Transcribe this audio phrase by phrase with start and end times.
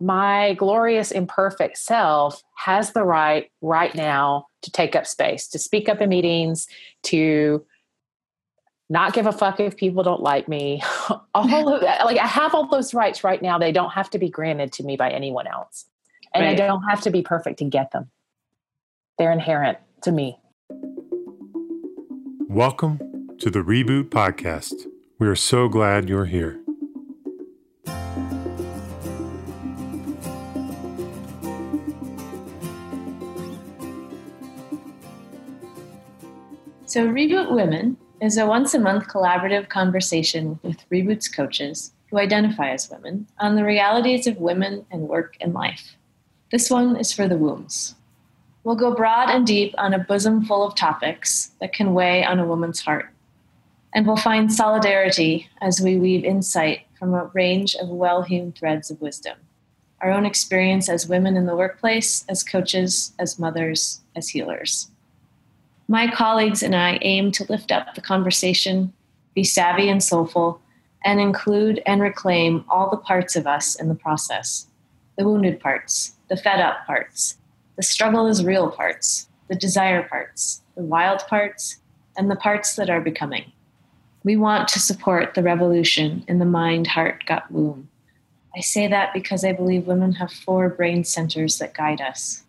[0.00, 5.88] my glorious imperfect self has the right right now to take up space to speak
[5.88, 6.68] up in meetings
[7.02, 7.64] to
[8.90, 10.82] not give a fuck if people don't like me.
[11.34, 13.58] All of that like i have all those rights right now.
[13.58, 15.84] They don't have to be granted to me by anyone else.
[16.32, 16.60] And right.
[16.60, 18.10] i don't have to be perfect to get them.
[19.18, 20.38] They're inherent to me.
[22.48, 24.74] Welcome to the reboot podcast.
[25.18, 26.60] We are so glad you're here
[36.88, 42.70] So, Reboot Women is a once a month collaborative conversation with Reboot's coaches who identify
[42.70, 45.98] as women on the realities of women and work and life.
[46.50, 47.94] This one is for the wombs.
[48.64, 52.38] We'll go broad and deep on a bosom full of topics that can weigh on
[52.38, 53.10] a woman's heart.
[53.92, 58.90] And we'll find solidarity as we weave insight from a range of well hewn threads
[58.90, 59.36] of wisdom.
[60.00, 64.88] Our own experience as women in the workplace, as coaches, as mothers, as healers.
[65.90, 68.92] My colleagues and I aim to lift up the conversation,
[69.34, 70.60] be savvy and soulful,
[71.02, 74.66] and include and reclaim all the parts of us in the process
[75.16, 77.38] the wounded parts, the fed up parts,
[77.74, 81.80] the struggle is real parts, the desire parts, the wild parts,
[82.16, 83.50] and the parts that are becoming.
[84.22, 87.88] We want to support the revolution in the mind, heart, gut, womb.
[88.54, 92.44] I say that because I believe women have four brain centers that guide us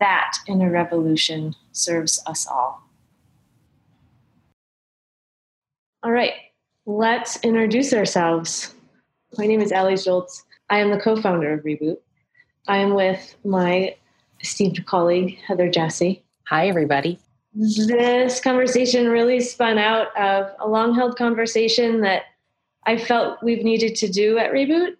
[0.00, 2.82] that in a revolution serves us all.
[6.02, 6.34] All right,
[6.86, 8.74] let's introduce ourselves.
[9.38, 10.44] My name is Ali Schultz.
[10.68, 11.96] I am the co founder of Reboot.
[12.68, 13.94] I am with my
[14.40, 16.22] esteemed colleague, Heather Jassy.
[16.48, 17.18] Hi, everybody.
[17.54, 22.24] This conversation really spun out of a long held conversation that
[22.86, 24.96] I felt we've needed to do at Reboot.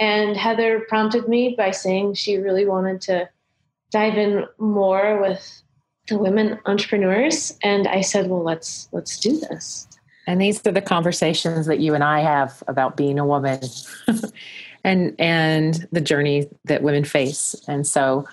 [0.00, 3.28] And Heather prompted me by saying she really wanted to
[3.90, 5.62] dive in more with
[6.08, 9.86] the women entrepreneurs and i said well let's let's do this.
[10.26, 13.60] And these are the conversations that you and i have about being a woman
[14.84, 17.54] and and the journey that women face.
[17.68, 18.26] And so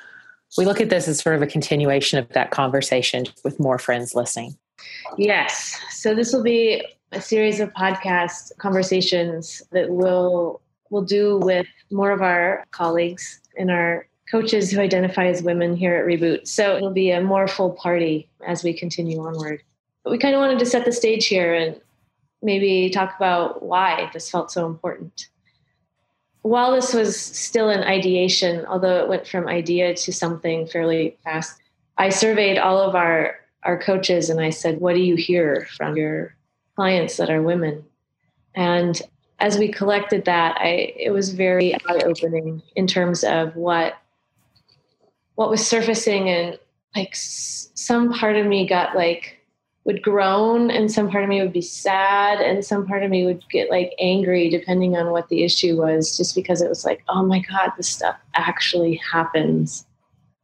[0.57, 4.15] we look at this as sort of a continuation of that conversation with more friends
[4.15, 4.55] listening.
[5.17, 5.79] Yes.
[5.91, 12.11] So this will be a series of podcast conversations that we'll we'll do with more
[12.11, 16.45] of our colleagues in our coaches who identify as women here at Reboot.
[16.45, 19.63] So it'll be a more full party as we continue onward.
[20.03, 21.79] But we kind of wanted to set the stage here and
[22.41, 25.29] maybe talk about why this felt so important.
[26.41, 31.61] While this was still an ideation, although it went from idea to something fairly fast,
[31.97, 35.95] I surveyed all of our, our coaches and I said, What do you hear from
[35.95, 36.35] your
[36.75, 37.85] clients that are women?
[38.53, 39.01] And
[39.39, 43.95] as we collected that, I, it was very eye opening in terms of what
[45.35, 46.57] what was surfacing and
[46.95, 49.37] like some part of me got like
[49.83, 53.25] would groan and some part of me would be sad and some part of me
[53.25, 57.03] would get like angry depending on what the issue was just because it was like
[57.09, 59.85] oh my god this stuff actually happens.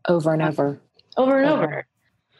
[0.07, 0.79] Over and over.
[1.17, 1.87] Over and over, over.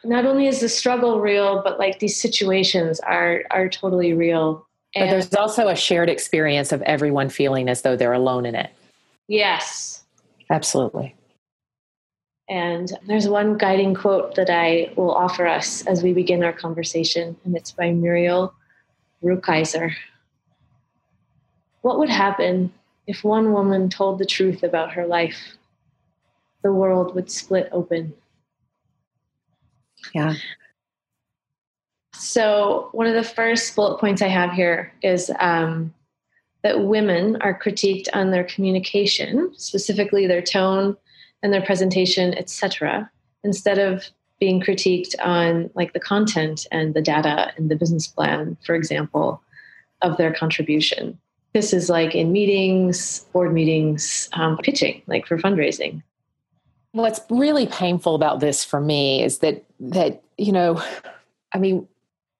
[0.04, 4.66] not only is the struggle real but like these situations are are totally real.
[4.94, 8.54] And but there's also a shared experience of everyone feeling as though they're alone in
[8.54, 8.70] it.
[9.26, 10.04] Yes.
[10.50, 11.14] Absolutely
[12.48, 17.36] and there's one guiding quote that I will offer us as we begin our conversation,
[17.44, 18.54] and it's by Muriel
[19.22, 19.92] Rukeyser.
[21.82, 22.72] What would happen
[23.06, 25.56] if one woman told the truth about her life?
[26.62, 28.14] The world would split open.
[30.14, 30.34] Yeah.
[32.14, 35.92] So, one of the first bullet points I have here is um,
[36.62, 40.96] that women are critiqued on their communication, specifically their tone,
[41.42, 43.10] and their presentation, etc.,
[43.44, 44.04] instead of
[44.42, 49.40] being critiqued on like the content and the data and the business plan, for example,
[50.00, 51.16] of their contribution.
[51.54, 56.02] This is like in meetings, board meetings, um, pitching, like for fundraising.
[56.90, 60.82] What's really painful about this for me is that that you know,
[61.54, 61.86] I mean,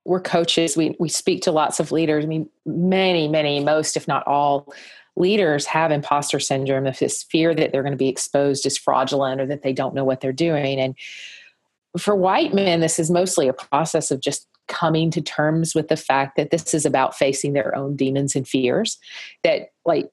[0.05, 0.77] we're coaches.
[0.77, 2.25] We we speak to lots of leaders.
[2.25, 4.75] I mean, many, many, most, if not all,
[5.17, 9.41] leaders have imposter syndrome if this fear that they're going to be exposed as fraudulent
[9.41, 10.81] or that they don't know what they're doing.
[10.81, 10.95] And
[11.99, 15.97] for white men this is mostly a process of just coming to terms with the
[15.97, 18.99] fact that this is about facing their own demons and fears
[19.43, 20.09] that like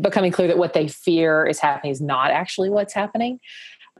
[0.00, 3.38] becoming clear that what they fear is happening is not actually what's happening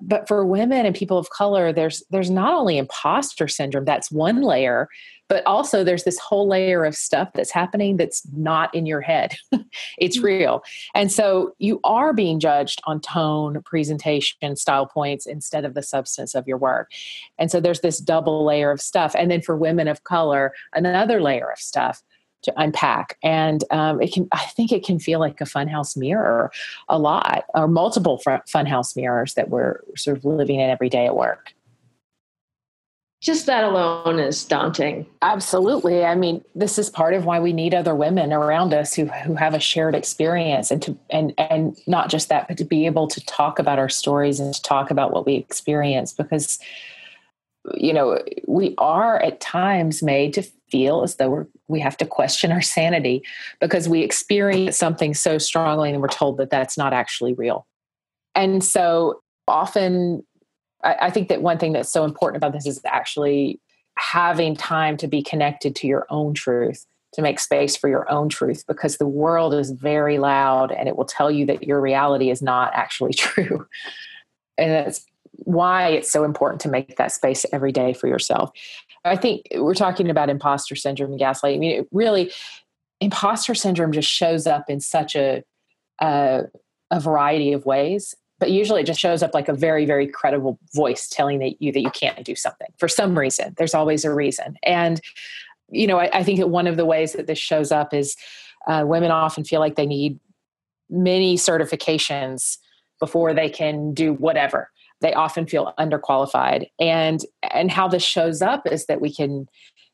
[0.00, 4.43] but for women and people of color there's there's not only imposter syndrome that's one
[4.43, 4.88] layer
[5.28, 9.37] but also there's this whole layer of stuff that's happening that's not in your head.
[9.98, 10.26] It's mm-hmm.
[10.26, 10.62] real.
[10.94, 16.34] And so you are being judged on tone presentation style points instead of the substance
[16.34, 16.90] of your work.
[17.38, 19.14] And so there's this double layer of stuff.
[19.16, 22.02] And then for women of color another layer of stuff
[22.46, 23.19] to unpack.
[23.22, 26.50] And um, it can i think it can feel like a funhouse mirror
[26.88, 31.14] a lot or multiple funhouse mirrors that we're sort of living in every day at
[31.14, 31.52] work.
[33.20, 35.06] Just that alone is daunting.
[35.22, 36.04] Absolutely.
[36.04, 39.34] I mean this is part of why we need other women around us who who
[39.34, 43.08] have a shared experience and to and and not just that but to be able
[43.08, 46.58] to talk about our stories and to talk about what we experience because
[47.75, 52.07] you know we are at times made to feel as though we're, we have to
[52.07, 53.23] question our sanity
[53.61, 57.67] because we experience something so strongly and we're told that that's not actually real.
[58.35, 60.25] And so often,
[60.83, 63.61] I, I think that one thing that's so important about this is actually
[63.97, 68.29] having time to be connected to your own truth to make space for your own
[68.29, 72.31] truth because the world is very loud and it will tell you that your reality
[72.31, 73.67] is not actually true.
[74.59, 78.51] And that's why it's so important to make that space every day for yourself.
[79.06, 81.56] I think we're talking about imposter syndrome and gaslighting.
[81.56, 82.32] I mean, it really,
[83.00, 85.43] imposter syndrome just shows up in such a,
[86.00, 86.43] a,
[86.91, 90.58] a variety of ways but usually it just shows up like a very very credible
[90.75, 93.55] voice telling that you that you can't do something for some reason.
[93.56, 94.58] There's always a reason.
[94.62, 95.00] And
[95.70, 98.17] you know i, I think that one of the ways that this shows up is
[98.67, 100.19] uh, women often feel like they need
[100.88, 102.58] many certifications
[103.00, 104.70] before they can do whatever
[105.00, 106.69] they often feel underqualified.
[106.81, 107.20] And
[107.52, 109.48] and how this shows up is that we can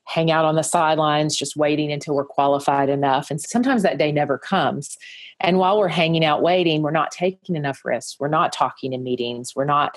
[0.04, 3.30] hang out on the sidelines just waiting until we're qualified enough.
[3.30, 4.96] And sometimes that day never comes.
[5.38, 8.16] And while we're hanging out waiting we're not taking enough risks.
[8.18, 9.54] We're not talking in meetings.
[9.54, 9.96] We're not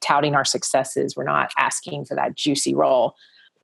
[0.00, 1.16] touting our successes.
[1.16, 3.14] We're not asking for that juicy role.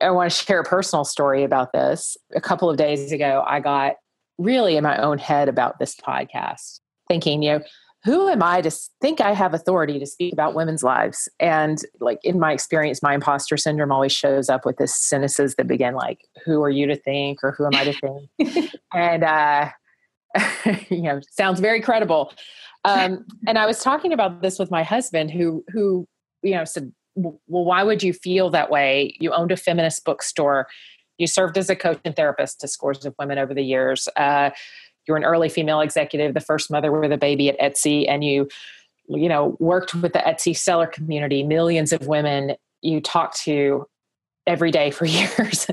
[0.01, 2.17] I want to share a personal story about this.
[2.33, 3.95] A couple of days ago i got
[4.37, 7.63] really in my own head about this podcast thinking you know
[8.03, 11.29] who am I to think I have authority to speak about women's lives?
[11.39, 15.67] And like in my experience, my imposter syndrome always shows up with this sentences that
[15.67, 19.69] begin like, "Who are you to think?" or "Who am I to think?" and uh,
[20.89, 22.33] you know, sounds very credible.
[22.85, 26.07] Um, and I was talking about this with my husband, who who
[26.41, 29.15] you know said, "Well, why would you feel that way?
[29.19, 30.67] You owned a feminist bookstore."
[31.19, 34.09] You served as a coach and therapist to scores of women over the years.
[34.15, 34.49] Uh,
[35.07, 38.47] you're an early female executive, the first mother with a baby at Etsy, and you,
[39.07, 43.87] you know, worked with the Etsy seller community, millions of women you talked to
[44.47, 45.67] every day for years,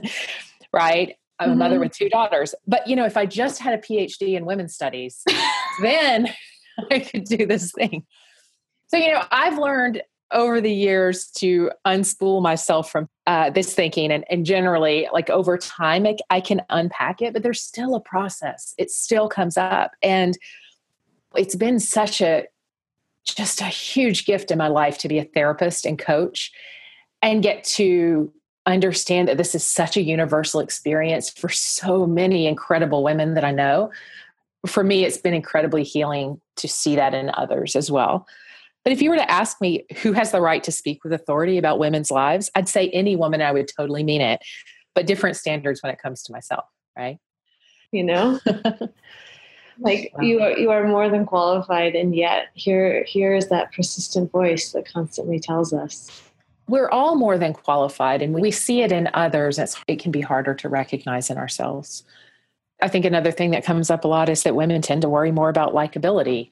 [0.72, 1.16] right?
[1.38, 1.52] I'm mm-hmm.
[1.52, 1.84] a mother mm-hmm.
[1.84, 2.54] with two daughters.
[2.66, 5.22] But you know, if I just had a PhD in women's studies,
[5.82, 6.28] then
[6.90, 8.06] I could do this thing.
[8.88, 10.02] So, you know, I've learned
[10.32, 15.56] over the years to unspool myself from uh, this thinking and, and generally like over
[15.56, 19.92] time I, I can unpack it but there's still a process it still comes up
[20.02, 20.36] and
[21.34, 22.46] it's been such a
[23.24, 26.52] just a huge gift in my life to be a therapist and coach
[27.22, 28.32] and get to
[28.66, 33.50] understand that this is such a universal experience for so many incredible women that I
[33.50, 33.90] know.
[34.66, 38.26] For me, it's been incredibly healing to see that in others as well.
[38.88, 41.58] But if you were to ask me who has the right to speak with authority
[41.58, 44.40] about women's lives, I'd say any woman, I would totally mean it,
[44.94, 46.64] but different standards when it comes to myself,
[46.96, 47.18] right?
[47.92, 48.40] You know?
[49.78, 54.32] like you are you are more than qualified and yet here here is that persistent
[54.32, 56.22] voice that constantly tells us
[56.66, 60.22] we're all more than qualified and we see it in others it's, it can be
[60.22, 62.02] harder to recognize in ourselves
[62.82, 65.30] i think another thing that comes up a lot is that women tend to worry
[65.30, 66.50] more about likability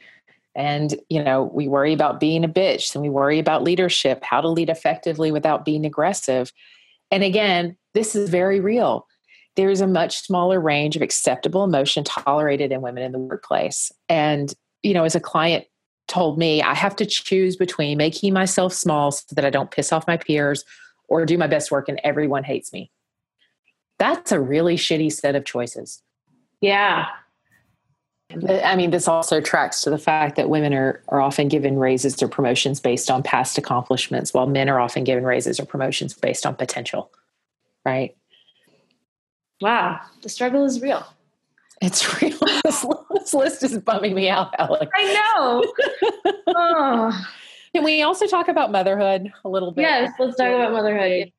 [0.57, 4.41] and you know we worry about being a bitch and we worry about leadership how
[4.41, 6.53] to lead effectively without being aggressive.
[7.11, 9.07] And again this is very real.
[9.55, 13.93] There is a much smaller range of acceptable emotion tolerated in women in the workplace.
[14.09, 15.67] And you know as a client
[16.09, 19.93] told me i have to choose between making myself small so that i don't piss
[19.93, 20.65] off my peers
[21.09, 22.91] or do my best work and everyone hates me.
[23.99, 26.03] That's a really shitty set of choices.
[26.61, 27.07] Yeah
[28.31, 32.21] I mean, this also tracks to the fact that women are, are often given raises
[32.23, 36.45] or promotions based on past accomplishments, while men are often given raises or promotions based
[36.45, 37.11] on potential.
[37.85, 38.17] Right?
[39.61, 41.07] Wow, the struggle is real.
[41.81, 42.39] It's real.
[42.65, 44.91] this, this list is bumming me out, Alex.
[44.95, 46.33] I know.
[46.49, 47.27] oh.
[47.75, 49.83] Can we also talk about motherhood a little bit?
[49.83, 51.33] Yes, let's talk about motherhood.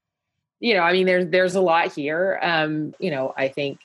[0.59, 2.39] You know, I mean, there's there's a lot here.
[2.41, 3.79] Um, you know, I think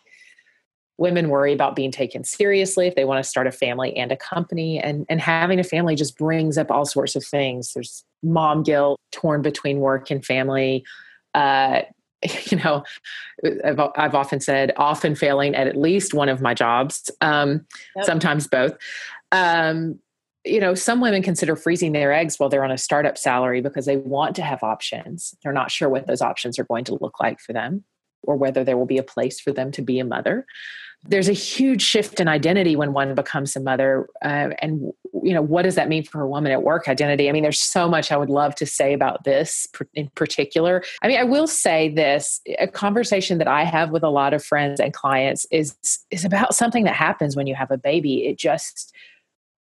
[0.99, 4.17] women worry about being taken seriously if they want to start a family and a
[4.17, 8.63] company and and having a family just brings up all sorts of things there's mom
[8.63, 10.85] guilt, torn between work and family.
[11.35, 11.83] Uh,
[12.45, 12.85] you know,
[13.65, 18.05] I've, I've, often said, often failing at at least one of my jobs, um, yep.
[18.05, 18.77] sometimes both.
[19.33, 19.99] Um,
[20.45, 23.87] you know, some women consider freezing their eggs while they're on a startup salary because
[23.87, 25.35] they want to have options.
[25.43, 27.85] They're not sure what those options are going to look like for them
[28.23, 30.47] or whether there will be a place for them to be a mother.
[31.05, 34.93] There's a huge shift in identity when one becomes a mother uh, and
[35.25, 37.29] you know what does that mean for a woman at work identity?
[37.29, 40.83] I mean there's so much i would love to say about this in particular.
[41.03, 44.45] I mean i will say this a conversation that i have with a lot of
[44.45, 45.77] friends and clients is
[46.11, 48.27] is about something that happens when you have a baby.
[48.27, 48.95] It just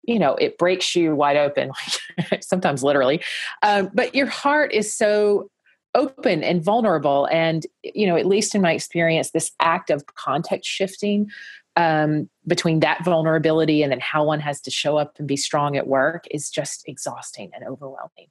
[0.04, 1.70] you know it breaks you wide open
[2.40, 3.20] sometimes literally.
[3.62, 5.50] Um, but your heart is so
[5.94, 7.28] open and vulnerable.
[7.30, 11.30] And you know at least in my experience this act of context shifting
[11.76, 15.76] um, between that vulnerability and then how one has to show up and be strong
[15.76, 18.28] at work is just exhausting and overwhelming.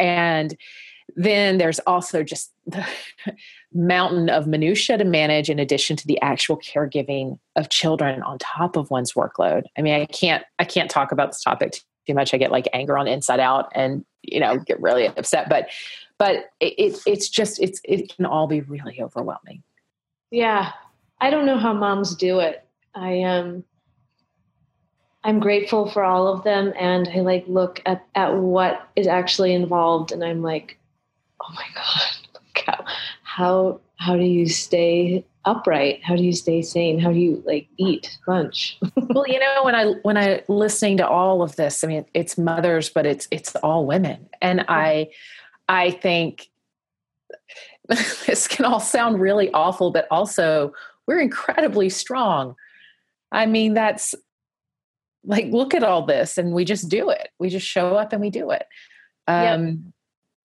[0.00, 0.56] And
[1.14, 2.84] then there's also just the
[3.72, 8.76] mountain of minutia to manage in addition to the actual caregiving of children on top
[8.76, 9.64] of one's workload.
[9.78, 11.74] I mean i can't i can't talk about this topic
[12.06, 12.34] too much.
[12.34, 15.48] I get like anger on inside out and you know get really upset.
[15.48, 15.68] But
[16.18, 19.62] but it, it, it's just it's it can all be really overwhelming.
[20.30, 20.72] Yeah.
[21.20, 22.66] I don't know how moms do it.
[22.94, 23.64] I am um,
[25.24, 29.52] i'm grateful for all of them and i like look at at what is actually
[29.52, 30.78] involved and i'm like
[31.42, 32.84] oh my god how
[33.22, 36.00] how how do you stay upright?
[36.02, 36.98] How do you stay sane?
[36.98, 38.78] How do you like eat lunch?
[38.96, 42.36] Well you know when i when i listening to all of this i mean it's
[42.36, 44.28] mothers but it's it's all women.
[44.42, 45.08] And i
[45.68, 46.48] I think
[47.88, 50.72] this can all sound really awful, but also
[51.06, 52.54] we're incredibly strong.
[53.32, 54.14] I mean, that's
[55.24, 57.28] like, look at all this and we just do it.
[57.38, 58.66] We just show up and we do it.
[59.26, 59.76] Um, yep.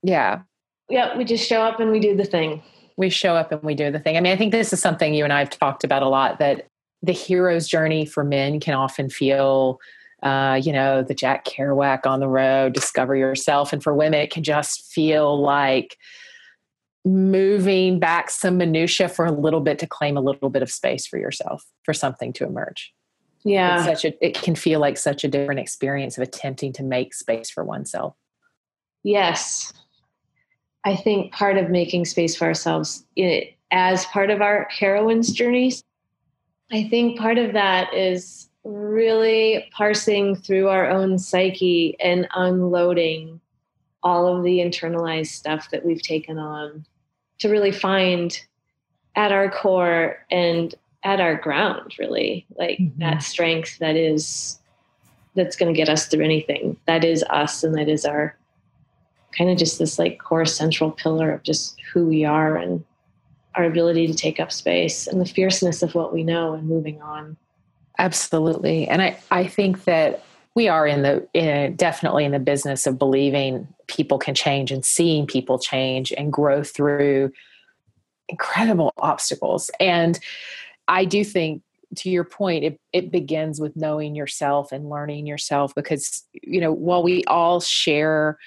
[0.02, 0.42] Yeah.
[0.90, 2.64] Yeah, we just show up and we do the thing.
[2.98, 4.18] We show up and we do the thing.
[4.18, 6.40] I mean, I think this is something you and I have talked about a lot
[6.40, 6.68] that
[7.04, 9.80] the hero's journey for men can often feel
[10.24, 13.74] uh, you know, the Jack Kerouac on the road, discover yourself.
[13.74, 15.98] And for women, it can just feel like
[17.06, 21.08] moving back some minutia for a little bit to claim a little bit of space
[21.08, 22.94] for yourself, for something to emerge.
[23.46, 23.78] Yeah.
[23.78, 27.14] It's such a, it can feel like such a different experience of attempting to make
[27.14, 28.16] space for oneself.
[29.04, 29.72] Yes.
[30.86, 35.84] I think part of making space for ourselves it, as part of our heroine's journeys,
[36.72, 43.40] I think part of that is really parsing through our own psyche and unloading
[44.04, 46.86] all of the internalized stuff that we've taken on
[47.40, 48.40] to really find
[49.16, 52.46] at our core and at our ground really.
[52.56, 53.00] Like mm-hmm.
[53.00, 54.60] that strength that is
[55.36, 56.78] that's going to get us through anything.
[56.86, 58.38] That is us and that is our
[59.38, 62.84] kind of just this like core central pillar of just who we are and
[63.56, 67.02] our ability to take up space and the fierceness of what we know and moving
[67.02, 67.36] on
[68.00, 68.88] Absolutely.
[68.88, 70.24] And I, I think that
[70.56, 74.84] we are in the in, definitely in the business of believing people can change and
[74.86, 77.32] seeing people change and grow through
[78.30, 79.70] incredible obstacles.
[79.80, 80.18] And
[80.88, 81.62] I do think
[81.98, 86.72] to your point, it, it begins with knowing yourself and learning yourself because, you know,
[86.72, 88.38] while we all share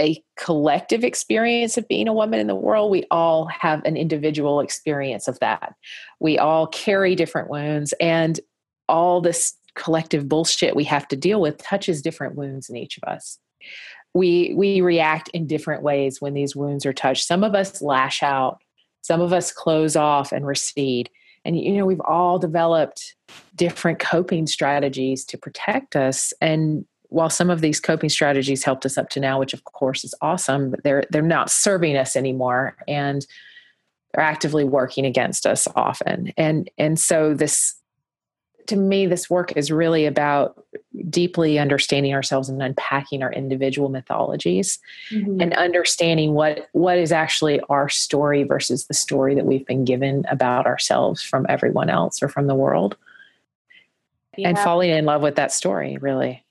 [0.00, 4.60] a collective experience of being a woman in the world, we all have an individual
[4.60, 5.74] experience of that.
[6.20, 8.38] We all carry different wounds, and
[8.88, 13.04] all this collective bullshit we have to deal with touches different wounds in each of
[13.04, 13.38] us.
[14.14, 17.26] We we react in different ways when these wounds are touched.
[17.26, 18.62] Some of us lash out,
[19.02, 21.10] some of us close off and recede.
[21.44, 23.16] And you know, we've all developed
[23.54, 26.84] different coping strategies to protect us and
[27.14, 30.14] while some of these coping strategies helped us up to now, which of course is
[30.20, 33.24] awesome, but they're they're not serving us anymore, and
[34.12, 36.32] they're actively working against us often.
[36.36, 37.76] And and so this,
[38.66, 40.64] to me, this work is really about
[41.08, 44.80] deeply understanding ourselves and unpacking our individual mythologies,
[45.12, 45.40] mm-hmm.
[45.40, 50.24] and understanding what what is actually our story versus the story that we've been given
[50.28, 52.96] about ourselves from everyone else or from the world.
[54.36, 54.48] Yeah.
[54.48, 56.43] And falling in love with that story, really.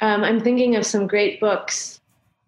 [0.00, 2.00] Um, I'm thinking of some great books.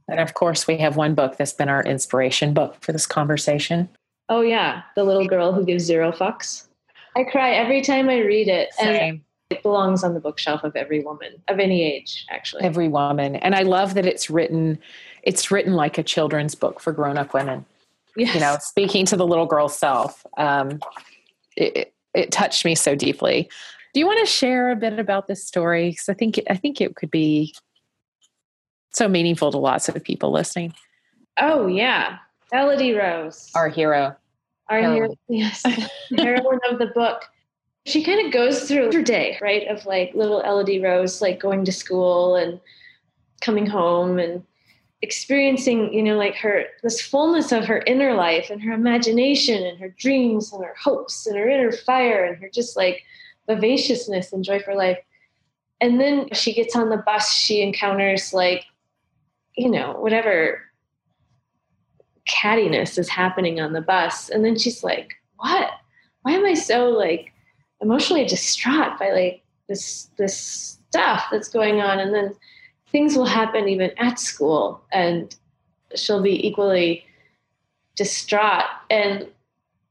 [0.09, 3.89] And of course, we have one book that's been our inspiration book for this conversation.
[4.29, 4.83] Oh, yeah.
[4.97, 6.67] The Little Girl Who Gives Zero Fucks.
[7.17, 8.73] I cry every time I read it.
[8.75, 8.97] Same.
[8.97, 12.63] And it belongs on the bookshelf of every woman of any age, actually.
[12.63, 13.37] Every woman.
[13.37, 14.79] And I love that it's written
[15.23, 17.65] it's written like a children's book for grown-up women.
[18.17, 18.35] Yes.
[18.35, 20.27] You know, speaking to the little girl's self.
[20.37, 20.81] Um,
[21.57, 23.49] it, it touched me so deeply.
[23.93, 25.91] Do you want to share a bit about this story?
[25.91, 27.55] Because I think I think it could be
[28.91, 30.75] so meaningful to lots of people listening.
[31.39, 32.19] Oh yeah,
[32.53, 34.17] Elodie Rose, our hero,
[34.69, 35.63] our hero, yes,
[36.17, 37.25] heroine of the book.
[37.85, 41.65] She kind of goes through her day, right, of like little Elodie Rose, like going
[41.65, 42.61] to school and
[43.41, 44.45] coming home and
[45.03, 49.79] experiencing, you know, like her this fullness of her inner life and her imagination and
[49.79, 53.03] her dreams and her hopes and her inner fire and her just like
[53.47, 54.99] vivaciousness and joy for life.
[55.81, 58.65] And then she gets on the bus, she encounters like,
[59.57, 60.61] you know, whatever
[62.29, 64.29] cattiness is happening on the bus.
[64.29, 65.71] And then she's like, what?
[66.23, 67.33] Why am I so like
[67.81, 71.99] emotionally distraught by like this this stuff that's going on?
[71.99, 72.35] And then
[72.93, 75.35] things will happen even at school and
[75.97, 77.05] she'll be equally
[77.97, 79.27] distraught and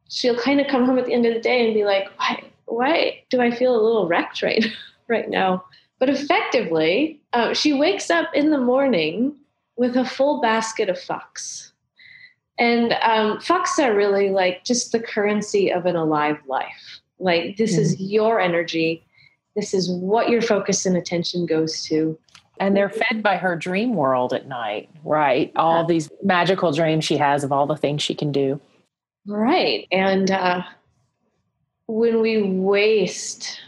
[0.07, 2.43] she'll kind of come home at the end of the day and be like why
[2.71, 4.65] why do i feel a little wrecked right
[5.07, 5.65] right now?
[5.99, 9.35] But effectively uh, she wakes up in the morning
[9.77, 11.71] with a full basket of fucks
[12.61, 17.01] and um, fucks are really like just the currency of an alive life.
[17.17, 19.03] Like this is your energy.
[19.55, 22.19] This is what your focus and attention goes to.
[22.59, 25.51] And they're fed by her dream world at night, right?
[25.55, 28.61] All these magical dreams she has of all the things she can do.
[29.25, 29.87] Right.
[29.91, 30.61] And uh,
[31.91, 33.59] when we waste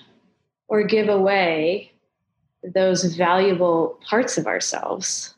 [0.69, 1.91] or give away
[2.63, 5.35] those valuable parts of ourselves,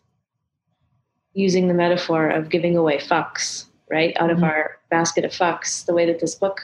[1.33, 4.37] using the metaphor of giving away fucks, right, out mm-hmm.
[4.37, 6.61] of our basket of fucks, the way that this book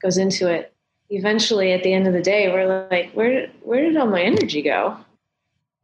[0.00, 0.72] goes into it,
[1.10, 4.62] eventually at the end of the day, we're like, where, where did all my energy
[4.62, 4.96] go?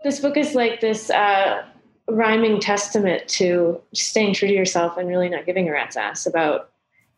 [0.02, 1.62] This book is like this uh,
[2.08, 6.70] rhyming testament to staying true to yourself and really not giving a rat's ass about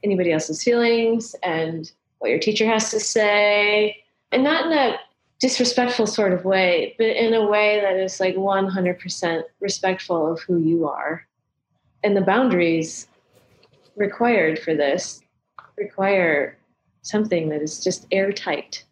[0.02, 3.96] anybody else's feelings and what your teacher has to say.
[4.32, 4.98] And not in a
[5.40, 10.58] disrespectful sort of way, but in a way that is like 100% respectful of who
[10.58, 11.26] you are.
[12.02, 13.06] And the boundaries
[13.96, 15.20] required for this
[15.76, 16.56] require
[17.02, 18.84] something that is just airtight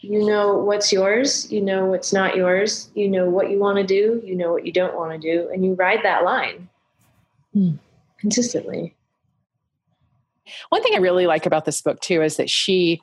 [0.00, 3.84] you know what's yours, you know what's not yours, you know what you want to
[3.84, 6.68] do, you know what you don't want to do, and you ride that line
[7.54, 7.78] mm.
[8.18, 8.94] consistently.
[10.70, 13.00] One thing I really like about this book too is that she,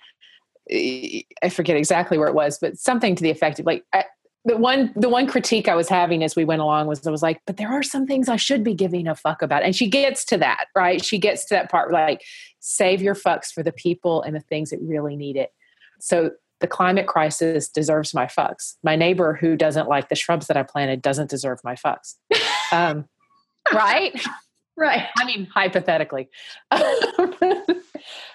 [0.72, 4.06] I forget exactly where it was, but something to the effect of like, I,
[4.46, 7.24] the one the one critique I was having as we went along was I was
[7.24, 9.64] like, but there are some things I should be giving a fuck about.
[9.64, 11.04] And she gets to that, right?
[11.04, 12.22] She gets to that part like
[12.60, 15.50] save your fucks for the people and the things that really need it.
[16.00, 16.32] So
[16.62, 18.76] the climate crisis deserves my fucks.
[18.84, 22.16] My neighbor who doesn't like the shrubs that I planted doesn't deserve my fucks.
[22.72, 23.06] Um,
[23.74, 24.20] right?
[24.78, 25.08] Right.
[25.18, 26.30] I mean, hypothetically.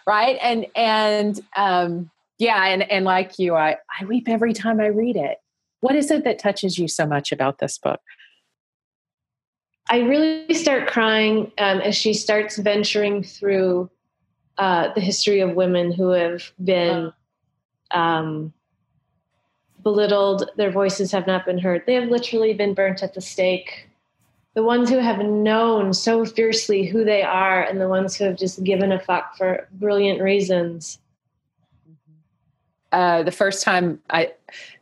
[0.06, 0.38] right.
[0.40, 2.66] And, and, um, yeah.
[2.66, 5.38] And, and like you, I, I weep every time I read it.
[5.80, 8.00] What is it that touches you so much about this book?
[9.90, 13.90] I really start crying um, as she starts venturing through
[14.56, 17.12] uh, the history of women who have been
[17.90, 18.52] um,
[19.82, 21.82] belittled, their voices have not been heard.
[21.86, 23.89] They have literally been burnt at the stake.
[24.54, 28.36] The ones who have known so fiercely who they are, and the ones who have
[28.36, 30.98] just given a fuck for brilliant reasons.
[32.90, 34.32] Uh, the first time I,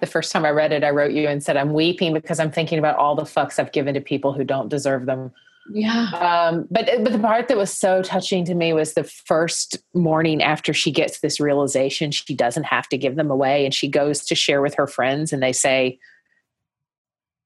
[0.01, 2.51] the first time I read it, I wrote you and said, "I'm weeping because I'm
[2.51, 5.33] thinking about all the fucks I've given to people who don't deserve them."
[5.71, 6.09] Yeah.
[6.15, 10.43] Um, but but the part that was so touching to me was the first morning
[10.43, 14.25] after she gets this realization she doesn't have to give them away, and she goes
[14.25, 15.99] to share with her friends, and they say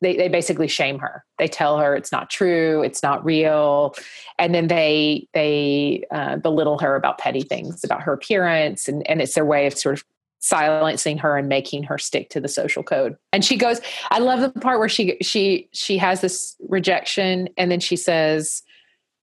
[0.03, 1.25] they they basically shame her.
[1.39, 3.95] They tell her it's not true, it's not real,
[4.39, 9.23] and then they they uh, belittle her about petty things about her appearance, and and
[9.23, 10.05] it's their way of sort of
[10.43, 13.17] silencing her and making her stick to the social code.
[13.33, 17.71] And she goes, I love the part where she she she has this rejection and
[17.71, 18.63] then she says,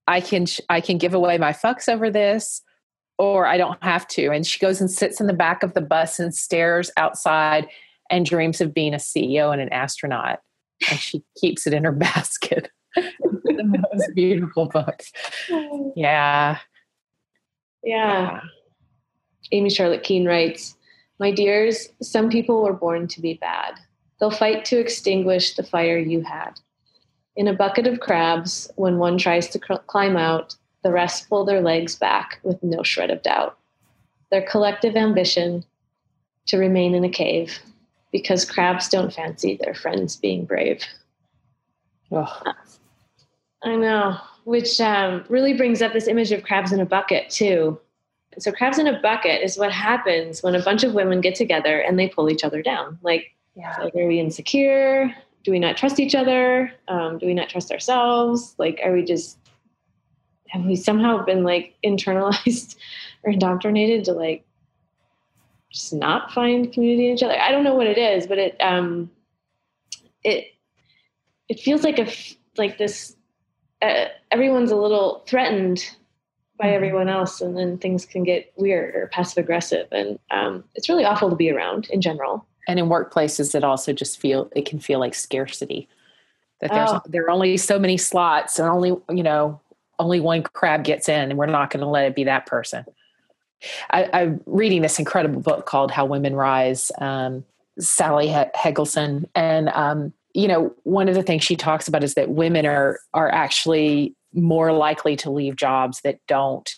[0.08, 2.62] I can I can give away my fucks over this
[3.18, 4.30] or I don't have to.
[4.30, 7.68] And she goes and sits in the back of the bus and stares outside
[8.10, 10.40] and dreams of being a CEO and an astronaut.
[10.88, 12.70] And she keeps it in her basket.
[12.94, 15.02] the most beautiful book.
[15.96, 16.58] Yeah.
[17.82, 18.40] Yeah.
[19.52, 20.76] Amy Charlotte Kean writes
[21.18, 23.74] my dears, some people were born to be bad.
[24.18, 26.60] They'll fight to extinguish the fire you had.
[27.36, 31.44] In a bucket of crabs, when one tries to cr- climb out, the rest pull
[31.44, 33.58] their legs back with no shred of doubt.
[34.30, 35.64] Their collective ambition
[36.46, 37.58] to remain in a cave
[38.12, 40.82] because crabs don't fancy their friends being brave.
[42.10, 42.42] Oh.
[43.62, 47.78] I know, which um, really brings up this image of crabs in a bucket, too.
[48.38, 51.80] So crabs in a bucket is what happens when a bunch of women get together
[51.80, 52.98] and they pull each other down.
[53.02, 53.76] Like, yeah.
[53.78, 56.72] they're very insecure do we not trust each other?
[56.88, 58.54] Um, do we not trust ourselves?
[58.58, 59.38] Like, are we just
[60.48, 62.76] have we somehow been like internalized
[63.22, 64.44] or indoctrinated to like
[65.70, 67.38] just not find community in each other?
[67.38, 69.10] I don't know what it is, but it um,
[70.24, 70.48] it
[71.48, 72.10] it feels like a
[72.56, 73.16] like this.
[73.82, 75.84] Uh, everyone's a little threatened
[76.58, 76.74] by mm-hmm.
[76.74, 81.04] everyone else, and then things can get weird or passive aggressive, and um, it's really
[81.04, 82.46] awful to be around in general.
[82.68, 85.88] And in workplaces, it also just feel it can feel like scarcity.
[86.60, 87.00] That there's oh.
[87.06, 89.60] there are only so many slots, and only you know
[89.98, 92.84] only one crab gets in, and we're not going to let it be that person.
[93.90, 97.44] I, am reading this incredible book called How Women Rise, um,
[97.78, 102.30] Sally Helgesen, and um, you know one of the things she talks about is that
[102.30, 106.70] women are are actually more likely to leave jobs that don't.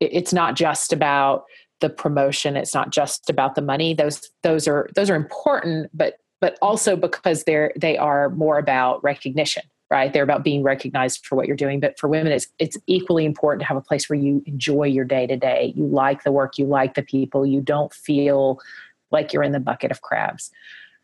[0.00, 1.44] It's not just about
[1.80, 3.94] the promotion; it's not just about the money.
[3.94, 9.02] Those those are those are important, but but also because they're they are more about
[9.02, 12.76] recognition right they're about being recognized for what you're doing but for women it's it's
[12.86, 16.22] equally important to have a place where you enjoy your day to day you like
[16.24, 18.58] the work you like the people you don't feel
[19.10, 20.50] like you're in the bucket of crabs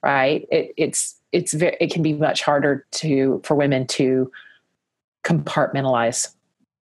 [0.03, 0.47] right?
[0.51, 4.31] It, it's it's very, it can be much harder to for women to
[5.25, 6.35] compartmentalize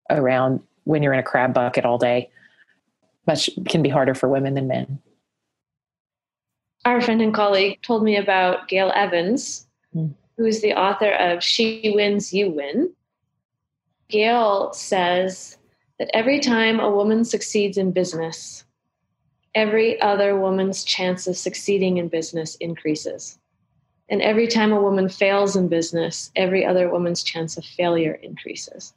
[0.10, 2.30] around when you're in a crab bucket all day.
[3.28, 5.00] Much can be harder for women than men.
[6.86, 9.68] Our friend and colleague told me about gail evans.
[9.96, 12.92] Mm who is the author of She Wins, You Win.
[14.10, 15.56] Gail says
[16.00, 18.66] that every time a woman succeeds in business,
[19.54, 23.38] every other woman's chance of succeeding in business increases.
[24.10, 28.96] And every time a woman fails in business, every other woman's chance of failure increases.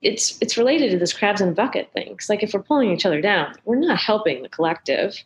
[0.00, 2.12] It's it's related to this crabs in a bucket thing.
[2.12, 5.22] It's like if we're pulling each other down, we're not helping the collective.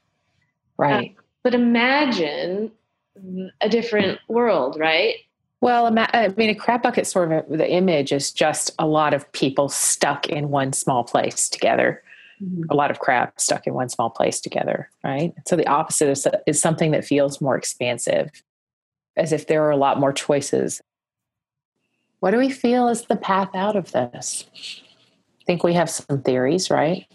[0.77, 1.15] Right.
[1.45, 2.73] But imagine
[3.61, 5.15] a different world, right?
[5.65, 9.15] Well, I mean, a crab bucket sort of a, the image is just a lot
[9.15, 12.03] of people stuck in one small place together.
[12.43, 12.65] Mm-hmm.
[12.69, 15.33] A lot of crab stuck in one small place together, right?
[15.47, 18.31] So the opposite is, is something that feels more expansive,
[19.17, 20.83] as if there are a lot more choices.
[22.21, 24.45] What do we feel is the path out of this?
[25.41, 27.07] I think we have some theories, right?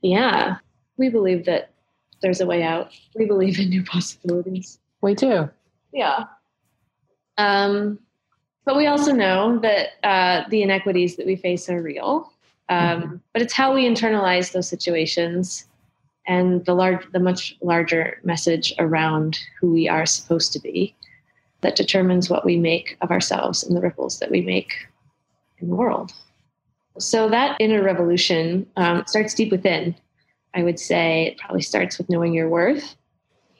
[0.00, 0.58] Yeah,
[0.96, 1.72] we believe that
[2.22, 2.92] there's a way out.
[3.16, 4.78] We believe in new possibilities.
[5.00, 5.50] We do.
[5.92, 6.26] Yeah.
[7.38, 7.98] Um,
[8.64, 12.30] but we also know that uh, the inequities that we face are real.
[12.68, 13.16] Um, mm-hmm.
[13.32, 15.64] But it's how we internalize those situations
[16.26, 20.94] and the large, the much larger message around who we are supposed to be
[21.62, 24.74] that determines what we make of ourselves and the ripples that we make
[25.58, 26.12] in the world.
[26.98, 29.94] So that inner revolution um, starts deep within.
[30.54, 32.96] I would say it probably starts with knowing your worth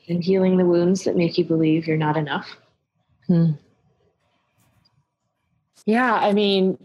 [0.09, 2.57] and healing the wounds that make you believe you're not enough.
[3.27, 3.53] Hmm.
[5.89, 6.77] Yeah, I mean,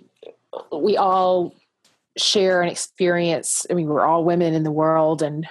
[0.71, 1.53] we all
[2.15, 3.67] share an experience.
[3.69, 5.45] I mean, we're all women in the world, and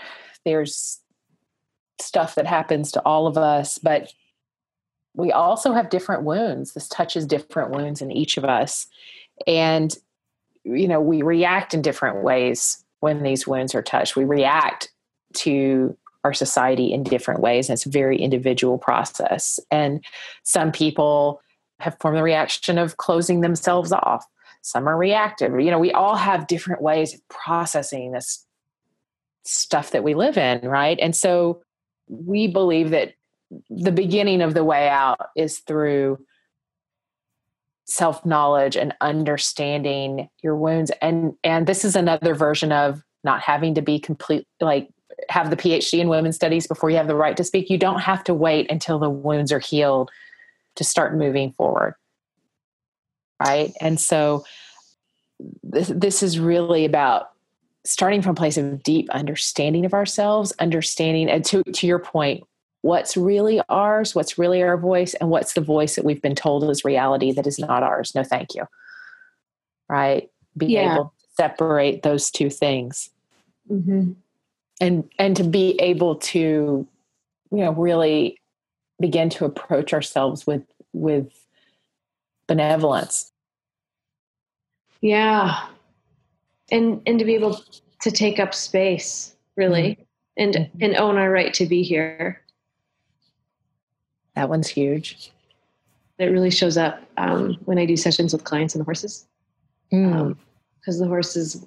[0.46, 1.00] there's
[2.00, 4.10] stuff that happens to all of us, but
[5.14, 6.72] we also have different wounds.
[6.72, 8.86] This touches different wounds in each of us.
[9.46, 9.94] And,
[10.64, 14.16] you know, we react in different ways when these wounds are touched.
[14.16, 14.90] We react
[15.34, 19.60] to our society in different ways, and it's a very individual process.
[19.70, 20.02] And
[20.42, 21.42] some people,
[21.82, 24.24] have formed the reaction of closing themselves off.
[24.62, 25.58] Some are reactive.
[25.60, 28.46] You know, we all have different ways of processing this
[29.44, 30.98] stuff that we live in, right?
[31.00, 31.62] And so
[32.08, 33.14] we believe that
[33.68, 36.18] the beginning of the way out is through
[37.84, 43.74] self knowledge and understanding your wounds and and this is another version of not having
[43.74, 44.88] to be complete like
[45.28, 47.98] have the phd in women's studies before you have the right to speak you don't
[47.98, 50.10] have to wait until the wounds are healed
[50.76, 51.94] to start moving forward.
[53.40, 53.72] Right.
[53.80, 54.44] And so
[55.62, 57.30] this, this is really about
[57.84, 62.44] starting from a place of deep understanding of ourselves, understanding, and to, to your point,
[62.82, 66.68] what's really ours, what's really our voice, and what's the voice that we've been told
[66.70, 68.14] is reality that is not ours.
[68.14, 68.64] No, thank you.
[69.88, 70.30] Right?
[70.56, 70.94] Being yeah.
[70.94, 73.10] able to separate those two things.
[73.70, 74.12] Mm-hmm.
[74.80, 76.86] And and to be able to,
[77.50, 78.40] you know, really
[79.02, 80.62] begin to approach ourselves with
[80.94, 81.28] with
[82.46, 83.32] benevolence
[85.02, 85.66] yeah
[86.70, 87.60] and and to be able
[88.00, 90.02] to take up space really mm-hmm.
[90.38, 90.82] and mm-hmm.
[90.82, 92.40] and own our right to be here
[94.34, 95.30] that one's huge
[96.18, 99.26] it really shows up um, when i do sessions with clients and horses
[99.90, 100.14] because mm.
[100.14, 100.38] um,
[100.98, 101.66] the horses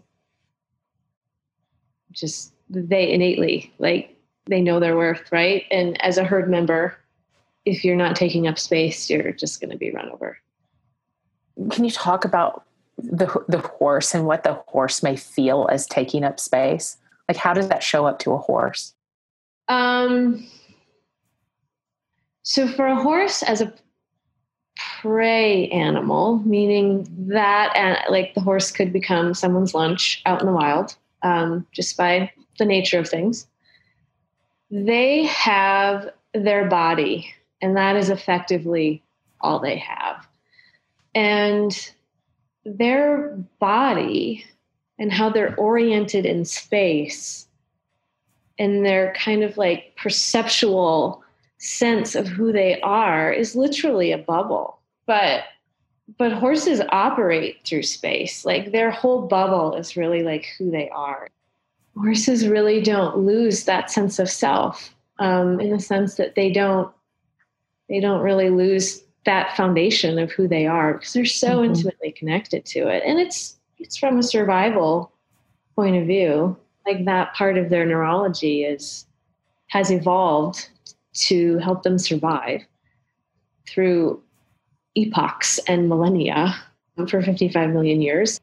[2.11, 6.97] just they innately like they know their worth right and as a herd member
[7.65, 10.37] if you're not taking up space, you're just going to be run over.
[11.71, 12.65] Can you talk about
[12.97, 16.97] the the horse and what the horse may feel as taking up space?
[17.27, 18.93] Like how does that show up to a horse?
[19.67, 20.47] Um
[22.43, 23.73] so for a horse as a
[25.01, 30.95] prey animal, meaning that like the horse could become someone's lunch out in the wild,
[31.23, 33.47] um, just by the nature of things.
[34.69, 37.33] They have their body,
[37.65, 39.01] and that is effectively
[39.41, 40.27] all they have.
[41.15, 41.91] And
[42.63, 44.45] their body
[44.99, 47.47] and how they're oriented in space
[48.59, 51.23] and their kind of like perceptual
[51.57, 54.77] sense of who they are is literally a bubble.
[55.07, 55.45] But
[56.19, 58.45] but horses operate through space.
[58.45, 61.29] Like their whole bubble is really like who they are.
[61.97, 66.93] Horses really don't lose that sense of self um, in the sense that they don't
[67.89, 71.65] they don't really lose that foundation of who they are because they're so mm-hmm.
[71.65, 75.11] intimately connected to it and it's it's from a survival
[75.75, 79.05] point of view like that part of their neurology is
[79.67, 80.69] has evolved
[81.13, 82.61] to help them survive
[83.67, 84.21] through
[84.95, 86.55] epochs and millennia
[87.07, 88.39] for 55 million years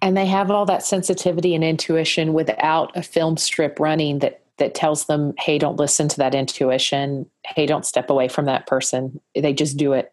[0.00, 4.74] and they have all that sensitivity and intuition without a film strip running that that
[4.74, 7.26] tells them, hey, don't listen to that intuition.
[7.44, 9.20] Hey, don't step away from that person.
[9.34, 10.12] They just do it.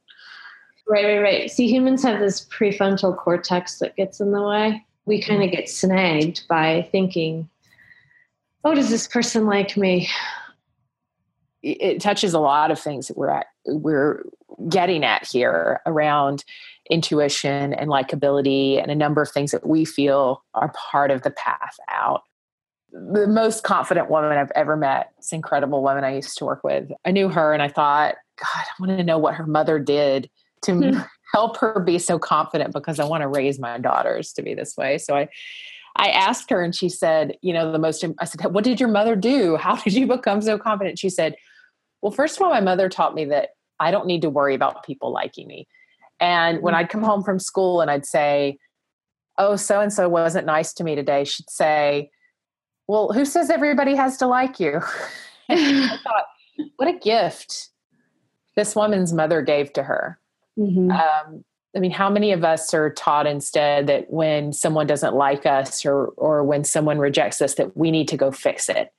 [0.87, 1.51] Right, right, right.
[1.51, 4.85] See, humans have this prefrontal cortex that gets in the way.
[5.05, 5.29] We mm-hmm.
[5.29, 7.49] kind of get snagged by thinking,
[8.63, 10.09] oh, does this person like me?
[11.63, 14.23] It touches a lot of things that we're at, we're
[14.69, 16.43] getting at here around
[16.91, 21.31] intuition and likability and a number of things that we feel are part of the
[21.31, 22.21] path out
[22.95, 25.11] the most confident woman I've ever met.
[25.17, 26.89] This incredible woman I used to work with.
[27.03, 30.29] I knew her and I thought, God, I want to know what her mother did
[30.63, 30.99] to hmm.
[31.33, 34.77] help her be so confident because I want to raise my daughters to be this
[34.77, 34.97] way.
[34.97, 35.27] So I
[35.97, 38.89] I asked her and she said, you know, the most I said, What did your
[38.89, 39.57] mother do?
[39.57, 40.99] How did you become so confident?
[40.99, 41.35] She said,
[42.01, 44.85] Well, first of all, my mother taught me that I don't need to worry about
[44.85, 45.67] people liking me.
[46.21, 46.79] And when hmm.
[46.79, 48.57] I'd come home from school and I'd say,
[49.37, 52.09] Oh, so and so wasn't nice to me today, she'd say,
[52.87, 54.81] well, who says everybody has to like you?
[55.49, 56.25] I thought,
[56.77, 57.69] what a gift
[58.55, 60.17] this woman's mother gave to her.
[60.57, 60.91] Mm-hmm.
[60.91, 61.43] Um,
[61.75, 65.85] I mean, how many of us are taught instead that when someone doesn't like us
[65.85, 68.93] or or when someone rejects us, that we need to go fix it,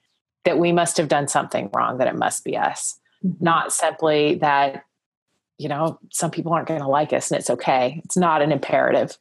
[0.44, 3.42] that we must have done something wrong, that it must be us, mm-hmm.
[3.42, 4.84] not simply that
[5.58, 8.02] you know some people aren't going to like us and it's okay.
[8.04, 9.16] It's not an imperative.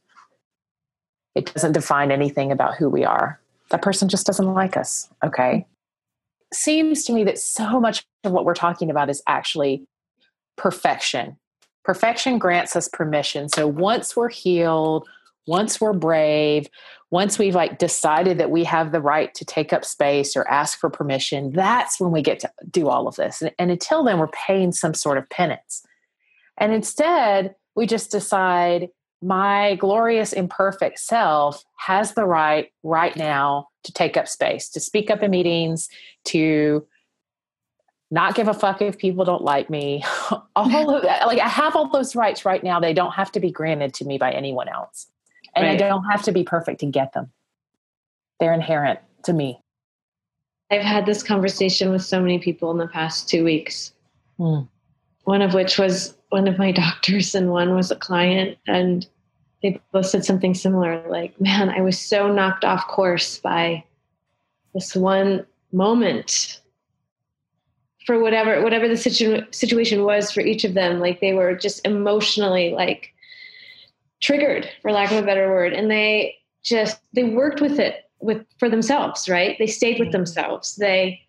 [1.34, 3.40] It doesn't define anything about who we are
[3.72, 5.10] that person just doesn't like us.
[5.24, 5.66] Okay.
[6.54, 9.86] Seems to me that so much of what we're talking about is actually
[10.56, 11.38] perfection.
[11.84, 13.50] Perfection grants us permission.
[13.50, 15.08] So once we're healed,
[15.48, 16.68] once we're brave,
[17.12, 20.80] once we've like decided that we have the right to take up space or ask
[20.80, 23.42] for permission, that's when we get to do all of this.
[23.42, 25.84] And, and until then, we're paying some sort of penance.
[26.58, 28.90] And instead, we just decide
[29.22, 35.10] my glorious imperfect self has the right right now to take up space to speak
[35.10, 35.90] up in meetings
[36.26, 36.86] to
[38.12, 40.04] not give a fuck if people don't like me.
[40.56, 42.80] All of that like i have all those rights right now.
[42.80, 45.08] They don't have to be granted to me by anyone else.
[45.56, 45.74] And right.
[45.74, 47.32] i don't have to be perfect to get them.
[48.40, 49.60] They're inherent to me.
[50.72, 53.94] I've had this conversation with so many people in the past two weeks.
[54.38, 54.64] Hmm.
[55.24, 59.08] one of which was one of my doctors and one was a client and
[59.62, 63.84] they both said something similar like man i was so knocked off course by
[64.74, 66.62] this one moment
[68.06, 71.00] for whatever whatever the situ- situation was for each of them.
[71.00, 73.14] Like they were just emotionally like
[74.22, 78.46] triggered for lack of a better word and they just they worked with it with
[78.60, 79.58] for themselves right?
[79.58, 80.18] They stayed with mm-hmm.
[80.18, 80.76] themselves.
[80.76, 81.22] They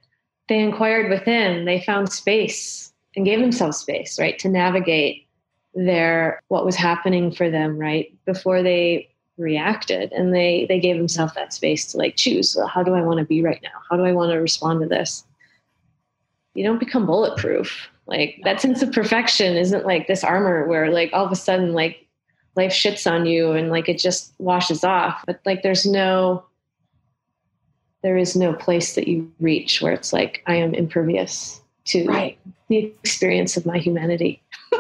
[0.49, 1.65] they inquired within.
[1.65, 2.86] They found space
[3.17, 5.27] and gave themselves space right to navigate
[5.75, 10.13] their what was happening for them right before they reacted.
[10.13, 13.19] And they they gave themselves that space to like choose well, how do i want
[13.19, 13.79] to be right now?
[13.91, 15.25] How do i want to respond to this?
[16.55, 17.89] You don't become bulletproof.
[18.07, 21.73] Like that sense of perfection isn't like this armor where like all of a sudden
[21.73, 22.07] like
[22.55, 25.23] life shits on you and like it just washes off.
[25.27, 26.45] But like there's no
[28.03, 32.39] there is no place that you reach where it's like i am impervious to right.
[32.69, 34.43] the experience of my humanity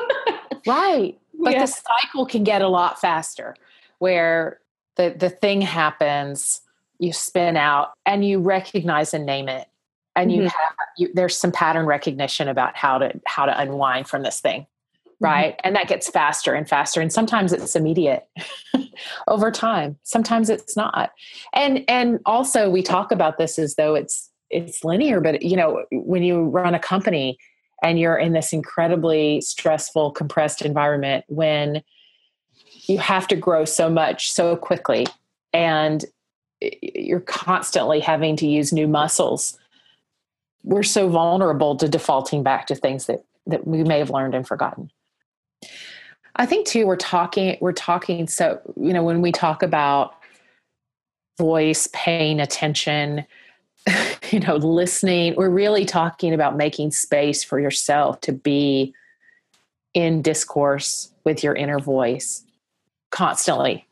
[0.66, 1.18] Right.
[1.38, 1.60] But yeah.
[1.60, 3.54] the cycle can get a lot faster
[3.98, 4.58] where
[4.96, 6.60] the, the thing happens,
[6.98, 9.68] you spin out and you recognize and name it.
[10.16, 10.42] and mm-hmm.
[10.42, 14.40] you have you, there's some pattern recognition about how to how to unwind from this
[14.40, 15.24] thing mm-hmm.
[15.26, 15.60] right mm-hmm.
[15.64, 18.26] and that gets faster and faster and sometimes it's immediate
[19.28, 21.12] over time sometimes it's not
[21.52, 25.84] and and also we talk about this as though it's it's linear but you know
[25.92, 27.38] when you run a company
[27.82, 31.82] and you're in this incredibly stressful compressed environment when
[32.86, 35.06] you have to grow so much so quickly
[35.52, 36.04] and
[36.60, 39.58] you're constantly having to use new muscles
[40.66, 44.46] we're so vulnerable to defaulting back to things that that we may have learned and
[44.46, 44.90] forgotten.
[46.34, 50.16] I think too we're talking we're talking so you know when we talk about
[51.38, 53.24] voice paying attention
[54.30, 58.94] you know listening we're really talking about making space for yourself to be
[59.94, 62.44] in discourse with your inner voice
[63.10, 63.86] constantly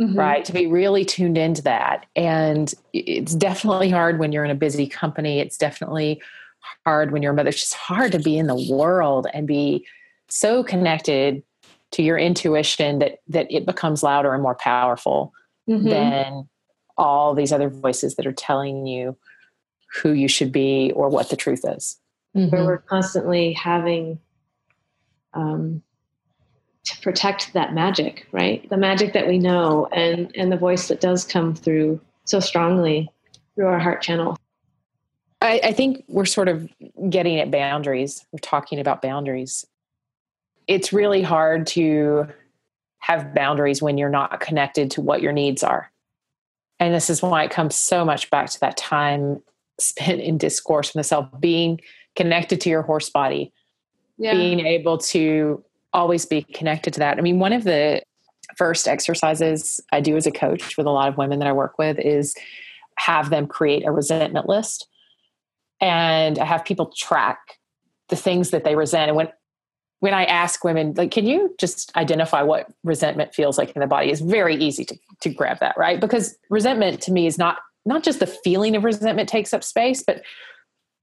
[0.00, 0.18] mm-hmm.
[0.18, 4.56] right to be really tuned into that and it's definitely hard when you're in a
[4.56, 6.20] busy company it's definitely
[6.84, 9.86] hard when you're a mother it's just hard to be in the world and be
[10.28, 11.42] so connected
[11.90, 15.32] to your intuition that that it becomes louder and more powerful
[15.68, 15.88] mm-hmm.
[15.88, 16.48] than
[16.98, 19.16] all these other voices that are telling you
[20.02, 21.98] who you should be or what the truth is.
[22.36, 22.54] Mm-hmm.
[22.54, 24.18] Where we're constantly having
[25.32, 25.82] um,
[26.84, 28.68] to protect that magic, right?
[28.68, 33.08] The magic that we know and and the voice that does come through so strongly
[33.54, 34.36] through our heart channel.
[35.40, 36.68] I, I think we're sort of
[37.08, 38.26] getting at boundaries.
[38.32, 39.64] We're talking about boundaries.
[40.66, 42.26] It's really hard to
[42.98, 45.90] have boundaries when you're not connected to what your needs are
[46.80, 49.42] and this is why it comes so much back to that time
[49.78, 51.80] spent in discourse with the self being
[52.16, 53.52] connected to your horse body
[54.18, 54.34] yeah.
[54.34, 57.18] being able to always be connected to that.
[57.18, 58.02] I mean one of the
[58.56, 61.78] first exercises i do as a coach with a lot of women that i work
[61.78, 62.34] with is
[62.96, 64.88] have them create a resentment list.
[65.80, 67.38] And i have people track
[68.08, 69.08] the things that they resent.
[69.08, 69.28] And when
[70.00, 73.86] when I ask women, like, can you just identify what resentment feels like in the
[73.86, 74.10] body?
[74.10, 76.00] It's very easy to, to grab that, right?
[76.00, 80.02] Because resentment to me is not not just the feeling of resentment takes up space,
[80.02, 80.22] but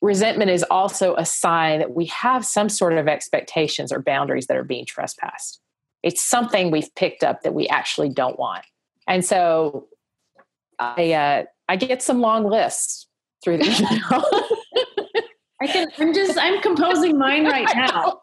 [0.01, 4.58] resentment is also a sign that we have some sort of expectations or boundaries that
[4.58, 5.60] are being trespassed.
[6.03, 8.65] It's something we've picked up that we actually don't want.
[9.08, 9.88] And so
[10.77, 13.08] I uh, I get some long lists
[13.43, 13.65] through the
[14.12, 14.23] email.
[15.65, 15.88] I can.
[15.97, 16.38] I'm just.
[16.38, 18.21] I'm composing mine right now.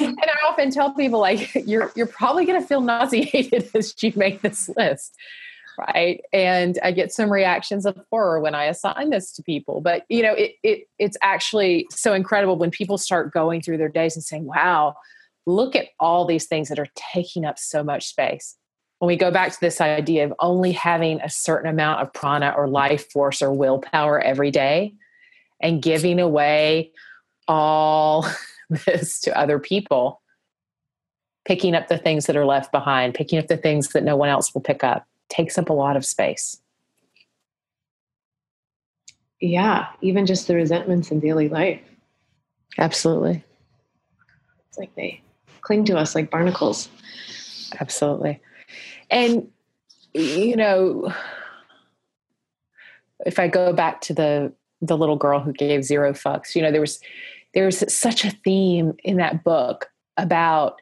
[0.00, 4.12] and I often tell people like, you're you're probably going to feel nauseated as you
[4.16, 5.14] make this list,
[5.78, 6.20] right?
[6.32, 9.80] And I get some reactions of horror when I assign this to people.
[9.80, 13.88] But you know, it it it's actually so incredible when people start going through their
[13.88, 14.96] days and saying, "Wow,
[15.46, 18.56] look at all these things that are taking up so much space."
[18.98, 22.54] When we go back to this idea of only having a certain amount of prana
[22.56, 24.94] or life force or willpower every day
[25.62, 26.92] and giving away
[27.48, 28.26] all
[28.86, 30.20] this to other people,
[31.44, 34.28] picking up the things that are left behind, picking up the things that no one
[34.28, 36.58] else will pick up, takes up a lot of space.
[39.40, 41.80] Yeah, even just the resentments in daily life.
[42.78, 43.44] Absolutely.
[44.68, 45.20] It's like they
[45.62, 46.88] cling to us like barnacles.
[47.80, 48.40] Absolutely.
[49.10, 49.48] And,
[50.14, 51.12] you know,
[53.26, 56.54] if I go back to the the little girl who gave zero fucks.
[56.54, 57.00] You know, there was
[57.54, 60.80] there was such a theme in that book about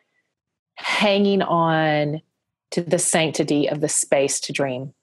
[0.76, 2.22] hanging on
[2.70, 4.94] to the sanctity of the space to dream.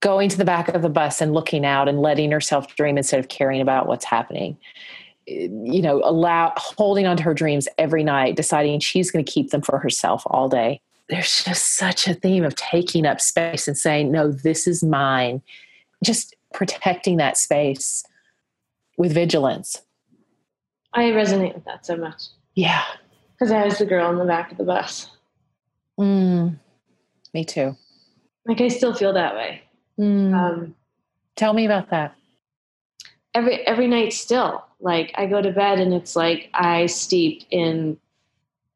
[0.00, 3.20] Going to the back of the bus and looking out and letting herself dream instead
[3.20, 4.56] of caring about what's happening.
[5.26, 9.50] You know, allow holding on to her dreams every night, deciding she's going to keep
[9.50, 10.80] them for herself all day.
[11.08, 15.42] There's just such a theme of taking up space and saying, no, this is mine.
[16.02, 18.04] Just protecting that space
[18.96, 19.82] with vigilance.
[20.92, 22.24] I resonate with that so much.
[22.54, 22.84] Yeah.
[23.32, 25.10] Because I was the girl in the back of the bus.
[25.98, 26.58] Mm,
[27.34, 27.76] me too.
[28.46, 29.62] Like I still feel that way.
[29.98, 30.34] Mm.
[30.34, 30.74] Um,
[31.36, 32.16] Tell me about that.
[33.34, 34.64] Every every night still.
[34.80, 37.98] Like I go to bed and it's like I steep in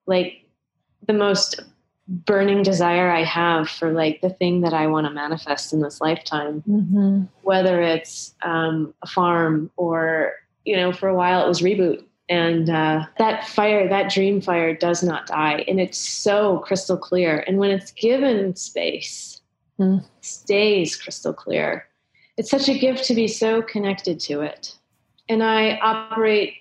[0.07, 0.45] like
[1.07, 1.61] the most
[2.12, 6.01] burning desire I have for like the thing that I want to manifest in this
[6.01, 7.22] lifetime, mm-hmm.
[7.40, 10.35] whether it's um, a farm or,
[10.67, 12.04] you know, for a while it was reboot.
[12.29, 15.65] And uh, that fire, that dream fire does not die.
[15.67, 17.44] And it's so crystal clear.
[17.46, 19.40] And when it's given space,
[19.79, 20.04] mm.
[20.21, 21.87] stays crystal clear.
[22.37, 24.77] It's such a gift to be so connected to it.
[25.29, 26.54] And I operate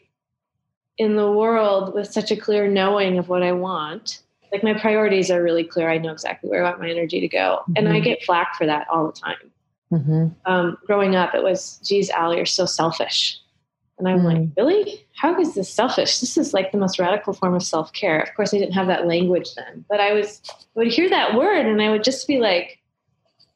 [0.98, 4.22] in the world with such a clear knowing of what I want
[4.52, 5.90] like my priorities are really clear.
[5.90, 7.62] I know exactly where I want my energy to go.
[7.62, 7.74] Mm-hmm.
[7.78, 8.04] And I mm-hmm.
[8.04, 9.52] get flack for that all the time.
[9.92, 10.28] Mm-hmm.
[10.46, 13.40] Um, growing up, it was, geez, Ali, you're so selfish.
[13.98, 14.28] And I'm mm-hmm.
[14.28, 14.58] like, mm.
[14.58, 15.06] really?
[15.16, 16.20] How is this selfish?
[16.20, 18.20] This is like the most radical form of self care.
[18.20, 21.36] Of course, I didn't have that language then, but I was, I would hear that
[21.36, 22.80] word and I would just be like,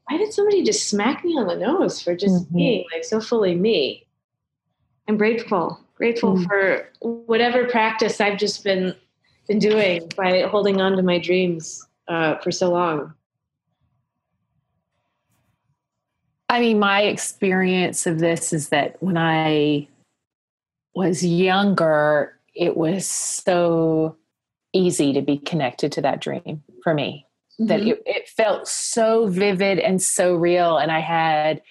[0.08, 2.58] why did somebody just smack me on the nose for just mm-hmm.
[2.58, 4.06] being like so fully me?
[5.08, 6.46] I'm grateful, grateful mm.
[6.46, 8.96] for whatever practice I've just been
[9.48, 13.14] been doing by holding on to my dreams uh, for so long.
[16.48, 19.88] I mean, my experience of this is that when I
[20.94, 24.16] was younger, it was so
[24.74, 27.26] easy to be connected to that dream for me
[27.60, 27.68] mm-hmm.
[27.68, 30.78] that it, it felt so vivid and so real.
[30.78, 31.62] And I had,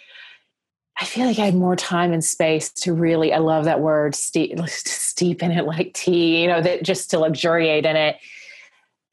[1.00, 4.14] I feel like I had more time and space to really, I love that word,
[4.14, 8.16] steep, steep in it like tea, you know, that just to luxuriate in it.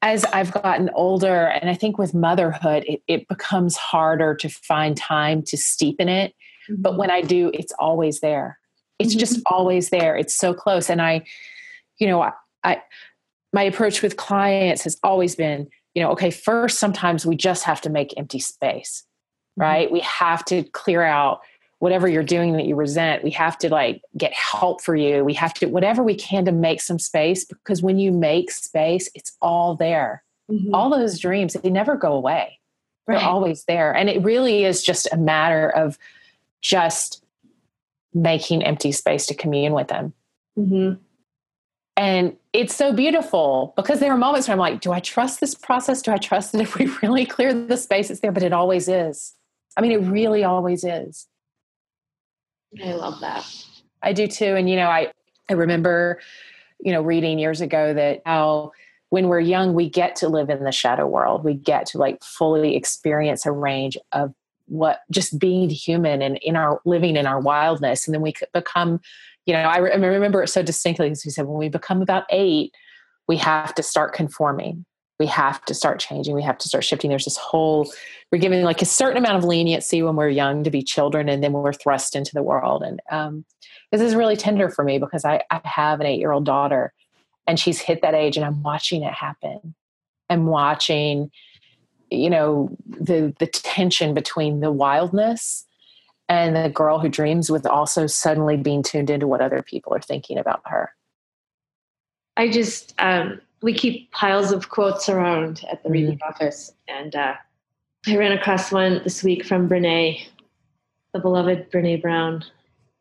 [0.00, 4.96] As I've gotten older, and I think with motherhood, it, it becomes harder to find
[4.96, 6.34] time to steep in it.
[6.68, 6.82] Mm-hmm.
[6.82, 8.58] But when I do, it's always there.
[8.98, 9.20] It's mm-hmm.
[9.20, 10.16] just always there.
[10.16, 10.90] It's so close.
[10.90, 11.24] And I,
[11.98, 12.32] you know, I,
[12.64, 12.82] I
[13.52, 17.80] my approach with clients has always been, you know, okay, first, sometimes we just have
[17.82, 19.04] to make empty space,
[19.52, 19.62] mm-hmm.
[19.62, 19.86] right?
[19.86, 19.94] Mm-hmm.
[19.94, 21.42] We have to clear out
[21.82, 23.24] whatever you're doing that you resent.
[23.24, 25.24] We have to like get help for you.
[25.24, 29.10] We have to, whatever we can to make some space because when you make space,
[29.16, 30.22] it's all there.
[30.48, 30.72] Mm-hmm.
[30.72, 32.60] All those dreams, they never go away.
[33.08, 33.92] They're always there.
[33.92, 35.98] And it really is just a matter of
[36.60, 37.24] just
[38.14, 40.12] making empty space to commune with them.
[40.56, 41.02] Mm-hmm.
[41.96, 45.56] And it's so beautiful because there are moments where I'm like, do I trust this
[45.56, 46.00] process?
[46.00, 48.30] Do I trust that if we really clear the space, it's there?
[48.30, 49.34] But it always is.
[49.76, 51.26] I mean, it really always is.
[52.82, 53.46] I love that.
[54.02, 54.56] I do too.
[54.56, 55.12] And, you know, I,
[55.50, 56.20] I remember,
[56.80, 58.72] you know, reading years ago that how
[59.10, 61.44] when we're young, we get to live in the shadow world.
[61.44, 64.32] We get to like fully experience a range of
[64.66, 68.06] what just being human and in our living in our wildness.
[68.06, 69.00] And then we become
[69.46, 72.02] you know, I, re- I remember it so distinctly because he said, when we become
[72.02, 72.72] about eight,
[73.28, 74.84] we have to start conforming.
[75.18, 76.34] We have to start changing.
[76.34, 77.10] We have to start shifting.
[77.10, 77.92] There's this whole,
[78.32, 81.44] we're given like a certain amount of leniency when we're young to be children, and
[81.44, 82.82] then we're thrust into the world.
[82.82, 83.44] And um,
[83.90, 86.94] this is really tender for me because I, I have an eight year old daughter
[87.46, 89.74] and she's hit that age and I'm watching it happen.
[90.30, 91.30] I'm watching,
[92.10, 95.66] you know, the the tension between the wildness
[96.32, 100.00] and the girl who dreams with also suddenly being tuned into what other people are
[100.00, 100.90] thinking about her
[102.36, 105.92] i just um, we keep piles of quotes around at the mm-hmm.
[105.92, 107.34] reading office and uh,
[108.06, 110.20] i ran across one this week from brene
[111.12, 112.44] the beloved brene brown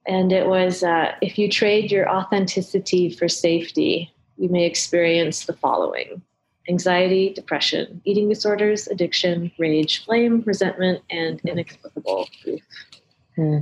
[0.08, 5.54] and it was uh, if you trade your authenticity for safety you may experience the
[5.54, 6.22] following
[6.70, 12.64] anxiety, depression, eating disorders, addiction, rage, blame, resentment, and inexplicable grief.
[13.36, 13.60] Hmm.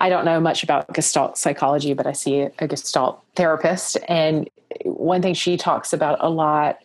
[0.00, 3.98] I don't know much about Gestalt psychology, but I see a Gestalt therapist.
[4.08, 4.48] And
[4.84, 6.78] one thing she talks about a lot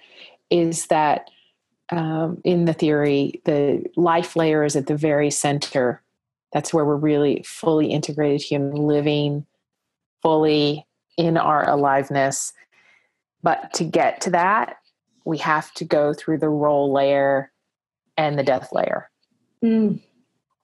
[0.49, 1.29] is that
[1.89, 6.01] um, in the theory, the life layer is at the very center.
[6.51, 9.45] That's where we're really fully integrated human living,
[10.21, 10.85] fully
[11.17, 12.53] in our aliveness.
[13.41, 14.77] But to get to that,
[15.25, 17.51] we have to go through the role layer
[18.17, 19.09] and the death layer.
[19.63, 20.01] Mm.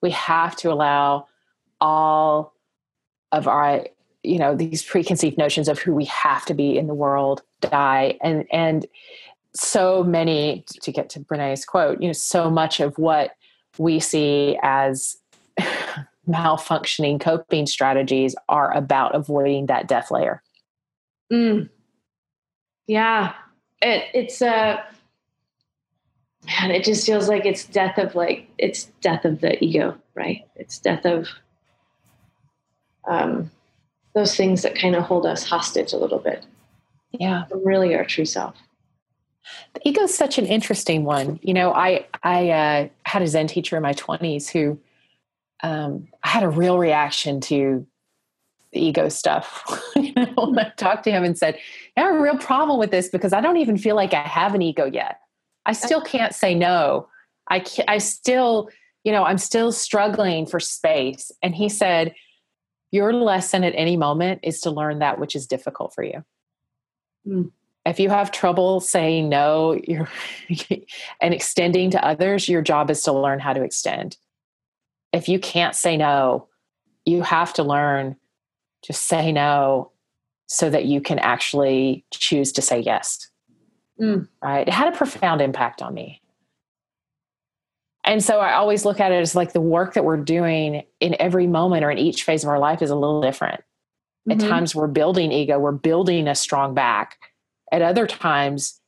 [0.02, 1.28] We have to allow
[1.82, 2.54] all
[3.32, 3.86] of our
[4.24, 8.18] you know these preconceived notions of who we have to be in the world die
[8.22, 8.86] and and
[9.56, 13.32] so many to get to brene's quote you know so much of what
[13.78, 15.18] we see as
[16.28, 20.44] malfunctioning coping strategies are about avoiding that death layer
[21.32, 21.68] mm.
[22.88, 23.34] yeah
[23.82, 24.84] it, it's a uh,
[26.46, 30.48] man, it just feels like it's death of like it's death of the ego, right?
[30.56, 31.28] It's death of
[33.08, 33.52] um,
[34.14, 36.46] those things that kind of hold us hostage a little bit.
[37.12, 38.56] Yeah, really our true self.
[39.74, 41.40] The ego is such an interesting one.
[41.42, 44.80] You know, I I uh, had a Zen teacher in my twenties who
[45.64, 47.86] um, I had a real reaction to
[48.72, 49.64] the ego stuff.
[49.96, 51.58] you know, I talked to him and said,
[51.98, 54.54] "I have a real problem with this because I don't even feel like I have
[54.54, 55.20] an ego yet."
[55.66, 57.08] I still can't say no.
[57.50, 58.70] I I still,
[59.04, 61.32] you know, I'm still struggling for space.
[61.42, 62.14] And he said,
[62.92, 66.24] your lesson at any moment is to learn that which is difficult for you.
[67.28, 67.52] Mm.
[67.86, 70.10] If you have trouble saying no, you're
[71.22, 74.18] and extending to others, your job is to learn how to extend.
[75.14, 76.48] If you can't say no,
[77.06, 78.16] you have to learn
[78.84, 79.92] to say no
[80.48, 83.30] so that you can actually choose to say yes.
[84.00, 84.28] Mm.
[84.42, 84.68] Right.
[84.68, 86.19] It had a profound impact on me.
[88.06, 91.16] And so I always look at it as like the work that we're doing in
[91.20, 93.62] every moment or in each phase of our life is a little different.
[94.28, 94.42] Mm-hmm.
[94.42, 97.18] At times we're building ego, we're building a strong back.
[97.72, 98.80] At other times,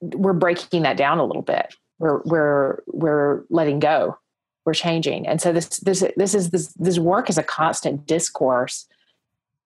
[0.00, 1.74] we're breaking that down a little bit.
[1.98, 4.18] We're we're we're letting go.
[4.64, 5.26] We're changing.
[5.26, 8.86] And so this this this is this this work is a constant discourse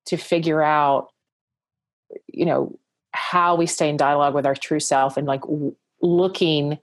[0.07, 1.09] to figure out
[2.27, 2.79] you know
[3.13, 6.79] how we stay in dialogue with our true self and like w- looking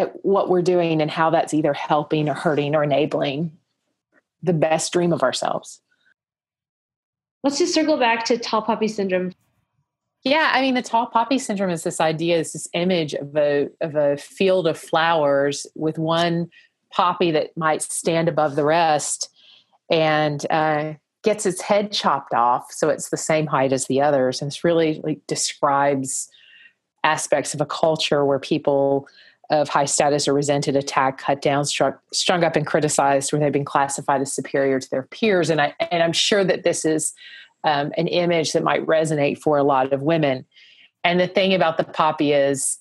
[0.00, 3.52] at what we're doing and how that's either helping or hurting or enabling
[4.42, 5.80] the best dream of ourselves.
[7.42, 9.32] Let's just circle back to tall poppy syndrome.
[10.24, 13.68] Yeah, I mean the tall poppy syndrome is this idea, is this image of a
[13.80, 16.50] of a field of flowers with one
[16.90, 19.30] poppy that might stand above the rest
[19.90, 24.40] and uh, gets its head chopped off so it's the same height as the others.
[24.40, 26.28] And it's really like describes
[27.02, 29.08] aspects of a culture where people
[29.50, 33.52] of high status or resented, attack, cut down, struck, strung up, and criticized, where they've
[33.52, 35.50] been classified as superior to their peers.
[35.50, 37.12] And I and I'm sure that this is
[37.64, 40.46] um, an image that might resonate for a lot of women.
[41.02, 42.78] And the thing about the poppy is,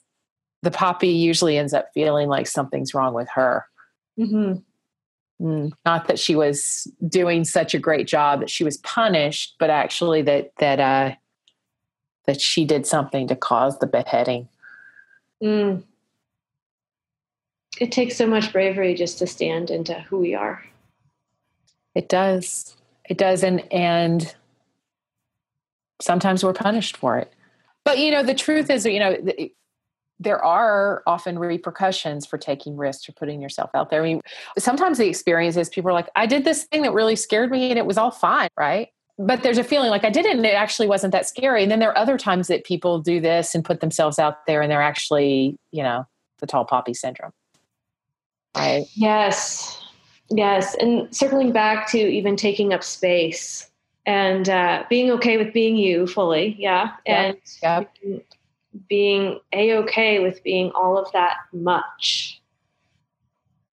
[0.61, 3.65] the poppy usually ends up feeling like something's wrong with her.
[4.19, 4.59] Mm-hmm.
[5.43, 9.69] Mm, not that she was doing such a great job that she was punished, but
[9.69, 11.15] actually that that uh,
[12.27, 14.47] that she did something to cause the beheading.
[15.41, 15.83] Mm
[17.79, 20.63] it takes so much bravery just to stand into who we are.
[21.95, 22.75] It does.
[23.09, 23.43] It does.
[23.43, 24.35] And, and
[26.01, 27.33] sometimes we're punished for it.
[27.85, 29.17] But, you know, the truth is, you know,
[30.19, 34.01] there are often repercussions for taking risks or putting yourself out there.
[34.01, 34.21] I mean,
[34.57, 37.69] sometimes the experience is people are like, I did this thing that really scared me
[37.69, 38.89] and it was all fine, right?
[39.17, 41.63] But there's a feeling like I did it and it actually wasn't that scary.
[41.63, 44.61] And then there are other times that people do this and put themselves out there
[44.61, 46.05] and they're actually, you know,
[46.39, 47.31] the tall poppy syndrome.
[48.55, 48.85] Right.
[48.95, 49.81] Yes.
[50.29, 50.75] Yes.
[50.75, 53.69] And circling back to even taking up space
[54.05, 56.55] and uh, being okay with being you fully.
[56.59, 56.91] Yeah.
[57.05, 57.93] And yep.
[58.87, 62.41] being a okay with being all of that much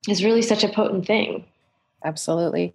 [0.08, 1.44] is really such a potent thing.
[2.04, 2.74] Absolutely.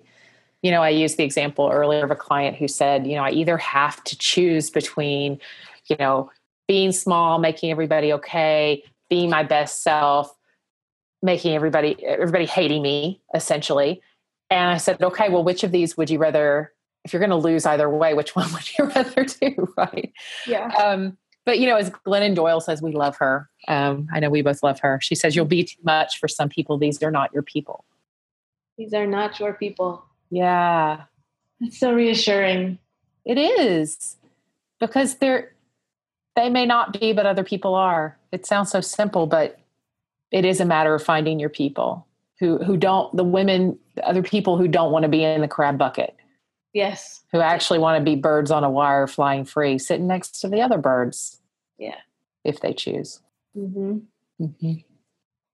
[0.62, 3.32] You know, I used the example earlier of a client who said, you know, I
[3.32, 5.39] either have to choose between,
[5.88, 6.30] you know,
[6.68, 10.36] being small, making everybody okay, being my best self,
[11.22, 14.01] making everybody everybody hating me essentially.
[14.49, 17.36] And i said okay well which of these would you rather if you're going to
[17.36, 19.74] lose either way which one would you rather do?
[19.78, 20.13] Right?
[20.45, 20.67] Yeah.
[20.67, 23.49] Um, but you know as glennon doyle says we love her.
[23.67, 24.99] Um, i know we both love her.
[25.01, 26.78] She says you'll be too much for some people.
[26.78, 27.86] These are not your people.
[28.78, 30.03] These are not your people.
[30.30, 31.03] Yeah.
[31.59, 32.80] It's so reassuring.
[33.26, 34.17] It is.
[34.80, 35.53] Because they're
[36.36, 38.17] they may not be but other people are.
[38.32, 39.61] It sounds so simple but
[40.32, 42.07] it is a matter of finding your people
[42.39, 45.47] who who don't the women the other people who don't want to be in the
[45.47, 46.15] crab bucket.
[46.73, 47.21] Yes.
[47.32, 50.61] Who actually want to be birds on a wire flying free sitting next to the
[50.61, 51.39] other birds.
[51.77, 51.97] Yeah.
[52.43, 53.19] If they choose.
[53.55, 53.97] Mm-hmm.
[54.41, 54.73] Mm-hmm.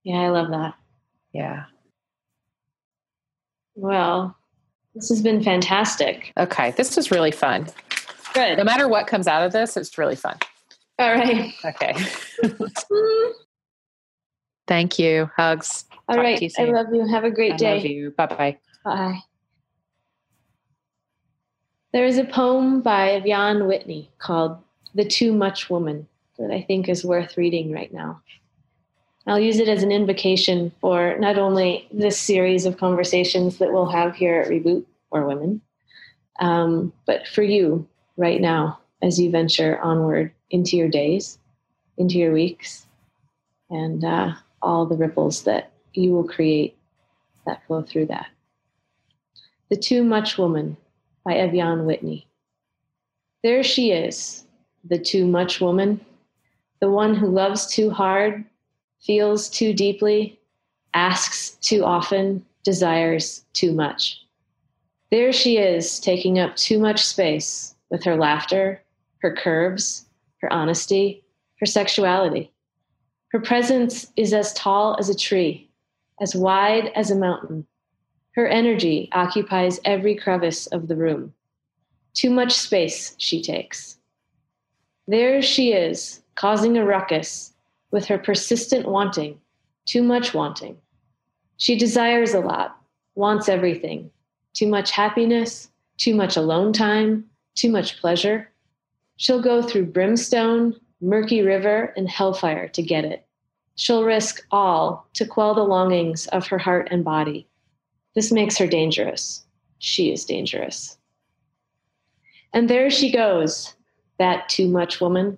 [0.03, 0.75] yeah i love that.
[1.33, 1.65] Yeah.
[3.75, 4.37] Well
[4.95, 6.31] this has been fantastic.
[6.37, 7.67] Okay this was really fun.
[8.33, 8.57] Good.
[8.59, 10.37] No matter what comes out of this it's really fun.
[10.99, 11.51] All right.
[11.65, 11.95] Okay
[14.67, 15.29] Thank you.
[15.35, 15.85] Hugs.
[16.07, 16.53] All Talk right.
[16.59, 17.07] I love you.
[17.07, 17.75] Have a great I day.
[17.75, 18.11] Love you.
[18.11, 18.57] Bye bye.
[18.83, 19.19] Bye.
[21.93, 24.57] There is a poem by Ev'Yan Whitney called
[24.93, 26.07] The Too Much Woman
[26.37, 28.21] that I think is worth reading right now.
[29.25, 33.89] I'll use it as an invocation for not only this series of conversations that we'll
[33.89, 35.61] have here at Reboot or Women,
[36.39, 41.39] um, but for you right now as you venture onward into your days,
[41.97, 42.85] into your weeks,
[43.69, 46.77] and uh, all the ripples that you will create
[47.45, 48.27] that flow through that.
[49.69, 50.77] The Too Much Woman
[51.25, 52.27] by Ev'Yan Whitney.
[53.43, 54.45] There she is,
[54.83, 55.99] the too much woman,
[56.79, 58.45] the one who loves too hard,
[59.01, 60.39] feels too deeply,
[60.93, 64.21] asks too often, desires too much.
[65.11, 68.81] There she is, taking up too much space with her laughter,
[69.19, 70.05] her curves,
[70.41, 71.23] her honesty,
[71.59, 72.51] her sexuality.
[73.29, 75.69] Her presence is as tall as a tree,
[76.21, 77.67] as wide as a mountain.
[78.31, 81.33] Her energy occupies every crevice of the room.
[82.13, 83.97] Too much space she takes.
[85.07, 87.53] There she is, causing a ruckus
[87.91, 89.39] with her persistent wanting,
[89.85, 90.77] too much wanting.
[91.57, 92.77] She desires a lot,
[93.15, 94.11] wants everything
[94.57, 97.23] too much happiness, too much alone time,
[97.53, 98.51] too much pleasure.
[99.17, 103.25] She'll go through brimstone, murky river, and hellfire to get it.
[103.75, 107.47] She'll risk all to quell the longings of her heart and body.
[108.15, 109.45] This makes her dangerous.
[109.79, 110.97] She is dangerous.
[112.53, 113.75] And there she goes,
[114.17, 115.37] that too much woman,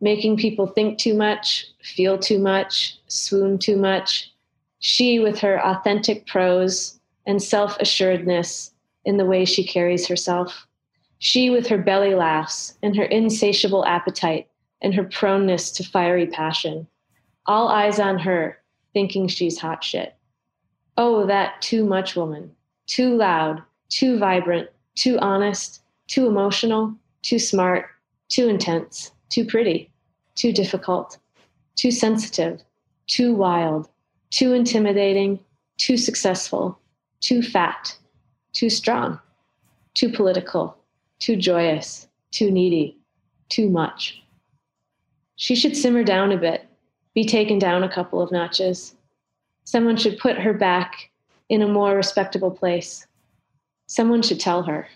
[0.00, 4.32] making people think too much, feel too much, swoon too much.
[4.78, 8.72] She, with her authentic prose and self assuredness
[9.04, 10.66] in the way she carries herself.
[11.18, 14.48] She, with her belly laughs and her insatiable appetite
[14.82, 16.86] and her proneness to fiery passion.
[17.46, 18.58] All eyes on her,
[18.92, 20.14] thinking she's hot shit.
[20.96, 22.50] Oh, that too much woman.
[22.86, 27.86] Too loud, too vibrant, too honest, too emotional, too smart,
[28.28, 29.90] too intense, too pretty,
[30.34, 31.18] too difficult,
[31.76, 32.62] too sensitive,
[33.06, 33.88] too wild,
[34.30, 35.38] too intimidating,
[35.78, 36.78] too successful,
[37.20, 37.96] too fat,
[38.52, 39.18] too strong,
[39.94, 40.76] too political,
[41.18, 42.98] too joyous, too needy,
[43.48, 44.19] too much.
[45.40, 46.68] She should simmer down a bit,
[47.14, 48.94] be taken down a couple of notches.
[49.64, 51.10] Someone should put her back
[51.48, 53.06] in a more respectable place.
[53.86, 54.86] Someone should tell her,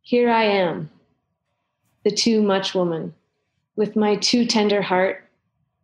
[0.00, 0.88] Here I am,
[2.04, 3.12] the too much woman,
[3.74, 5.28] with my too tender heart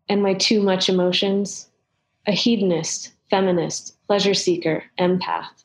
[0.08, 1.68] and my too much emotions,
[2.28, 5.64] a hedonist, feminist, pleasure seeker, empath.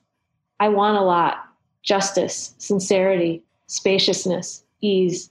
[0.59, 1.45] I want a lot
[1.83, 5.29] justice, sincerity, spaciousness, ease,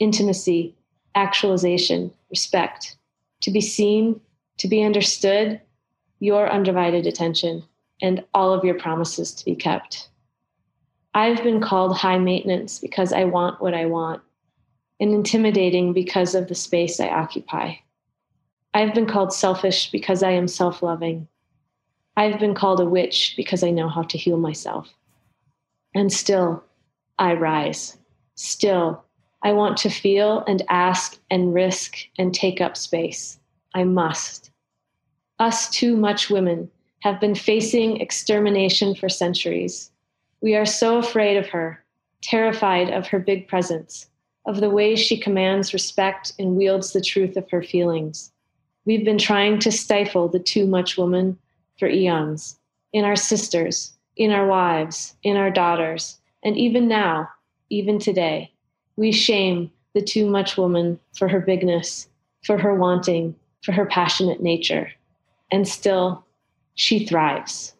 [0.00, 0.74] intimacy,
[1.16, 2.96] actualization, respect,
[3.40, 4.20] to be seen,
[4.58, 5.60] to be understood,
[6.20, 7.64] your undivided attention,
[8.00, 10.08] and all of your promises to be kept.
[11.14, 14.22] I've been called high maintenance because I want what I want,
[15.00, 17.74] and intimidating because of the space I occupy.
[18.74, 21.28] I've been called selfish because I am self loving.
[22.18, 24.92] I've been called a witch because I know how to heal myself.
[25.94, 26.62] And still,
[27.18, 27.96] I rise.
[28.34, 29.02] Still,
[29.46, 33.38] I want to feel and ask and risk and take up space.
[33.74, 34.50] I must.
[35.38, 36.68] Us too much women
[37.02, 39.92] have been facing extermination for centuries.
[40.40, 41.80] We are so afraid of her,
[42.22, 44.08] terrified of her big presence,
[44.46, 48.32] of the way she commands respect and wields the truth of her feelings.
[48.84, 51.38] We've been trying to stifle the too much woman
[51.78, 52.58] for eons
[52.92, 57.28] in our sisters, in our wives, in our daughters, and even now,
[57.70, 58.50] even today,
[58.96, 62.08] we shame the too much woman for her bigness,
[62.44, 64.90] for her wanting, for her passionate nature.
[65.50, 66.24] And still,
[66.74, 67.74] she thrives.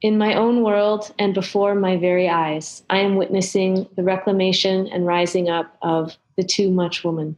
[0.00, 5.06] In my own world and before my very eyes, I am witnessing the reclamation and
[5.06, 7.36] rising up of the too much woman.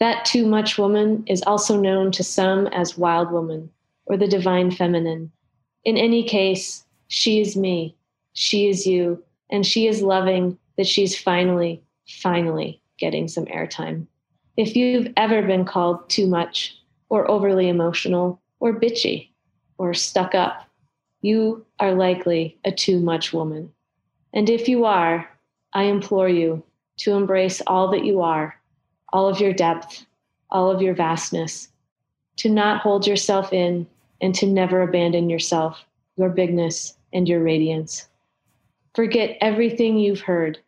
[0.00, 3.70] That too much woman is also known to some as wild woman
[4.06, 5.30] or the divine feminine.
[5.84, 7.94] In any case, she is me,
[8.32, 14.06] she is you, and she is loving that she's finally, finally getting some airtime.
[14.56, 16.78] If you've ever been called too much,
[17.08, 19.28] or overly emotional, or bitchy,
[19.78, 20.68] or stuck up,
[21.20, 23.72] you are likely a too much woman.
[24.32, 25.28] And if you are,
[25.72, 26.62] I implore you
[26.98, 28.58] to embrace all that you are,
[29.12, 30.06] all of your depth,
[30.50, 31.68] all of your vastness,
[32.36, 33.86] to not hold yourself in,
[34.20, 35.84] and to never abandon yourself,
[36.16, 38.08] your bigness, and your radiance.
[38.94, 40.58] Forget everything you've heard.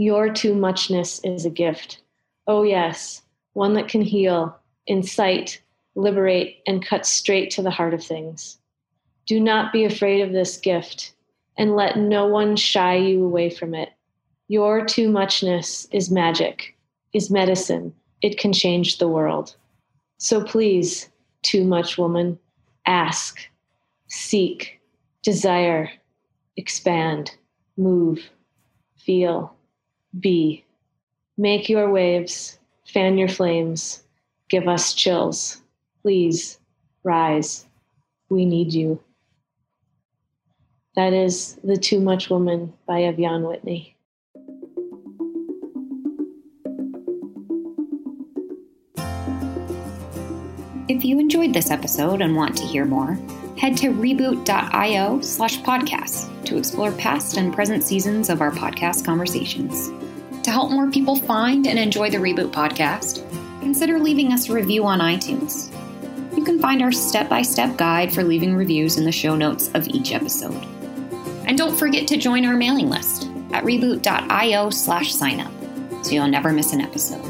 [0.00, 2.02] Your too muchness is a gift.
[2.46, 3.22] Oh, yes,
[3.54, 5.60] one that can heal, incite,
[5.96, 8.60] liberate, and cut straight to the heart of things.
[9.26, 11.14] Do not be afraid of this gift,
[11.56, 13.88] and let no one shy you away from it.
[14.46, 16.76] Your too muchness is magic,
[17.12, 17.92] is medicine.
[18.22, 19.56] It can change the world.
[20.18, 21.08] So please,
[21.42, 22.38] too much woman,
[22.86, 23.40] ask,
[24.06, 24.80] seek,
[25.24, 25.90] desire,
[26.56, 27.34] expand,
[27.76, 28.20] move,
[28.96, 29.57] feel,
[30.18, 30.64] be.
[31.36, 34.02] Make your waves, fan your flames,
[34.48, 35.62] give us chills.
[36.02, 36.58] Please
[37.04, 37.66] rise.
[38.28, 39.00] We need you.
[40.96, 43.94] That is The Too Much Woman by Ev'Yan Whitney.
[50.88, 53.18] If you enjoyed this episode and want to hear more,
[53.58, 59.90] head to reboot.io slash podcasts to explore past and present seasons of our podcast conversations.
[60.44, 63.22] To help more people find and enjoy the Reboot podcast,
[63.60, 65.74] consider leaving us a review on iTunes.
[66.36, 69.70] You can find our step by step guide for leaving reviews in the show notes
[69.74, 70.64] of each episode.
[71.46, 75.52] And don't forget to join our mailing list at reboot.io slash sign up
[76.04, 77.24] so you'll never miss an episode.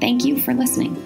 [0.00, 1.03] Thank you for listening.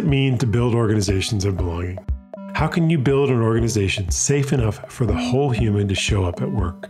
[0.00, 1.98] It mean to build organizations of belonging?
[2.54, 6.40] How can you build an organization safe enough for the whole human to show up
[6.40, 6.88] at work?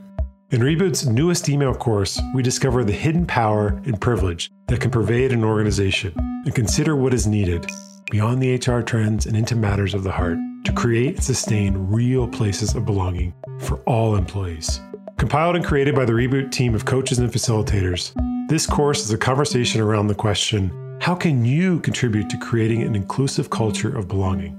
[0.51, 5.33] In Reboot's newest email course, we discover the hidden power and privilege that can pervade
[5.33, 7.67] an organization and consider what is needed
[8.13, 12.29] beyond the HR trends and into matters of the heart to create and sustain real
[12.29, 14.81] places of belonging for all employees.
[15.17, 18.13] Compiled and created by the Reboot team of coaches and facilitators,
[18.49, 20.71] this course is a conversation around the question
[21.01, 24.55] how can you contribute to creating an inclusive culture of belonging?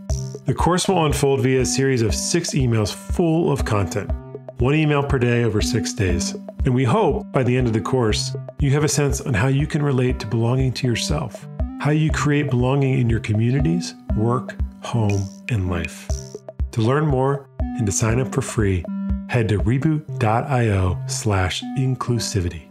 [0.48, 4.10] The course will unfold via a series of six emails full of content,
[4.58, 6.34] one email per day over six days.
[6.66, 9.50] And we hope by the end of the course, you have a sense on how
[9.50, 11.48] you can relate to belonging to yourself,
[11.80, 16.10] how you create belonging in your communities, work, home, and life.
[16.72, 18.84] To learn more and to sign up for free,
[19.30, 22.71] head to reboot.io slash inclusivity.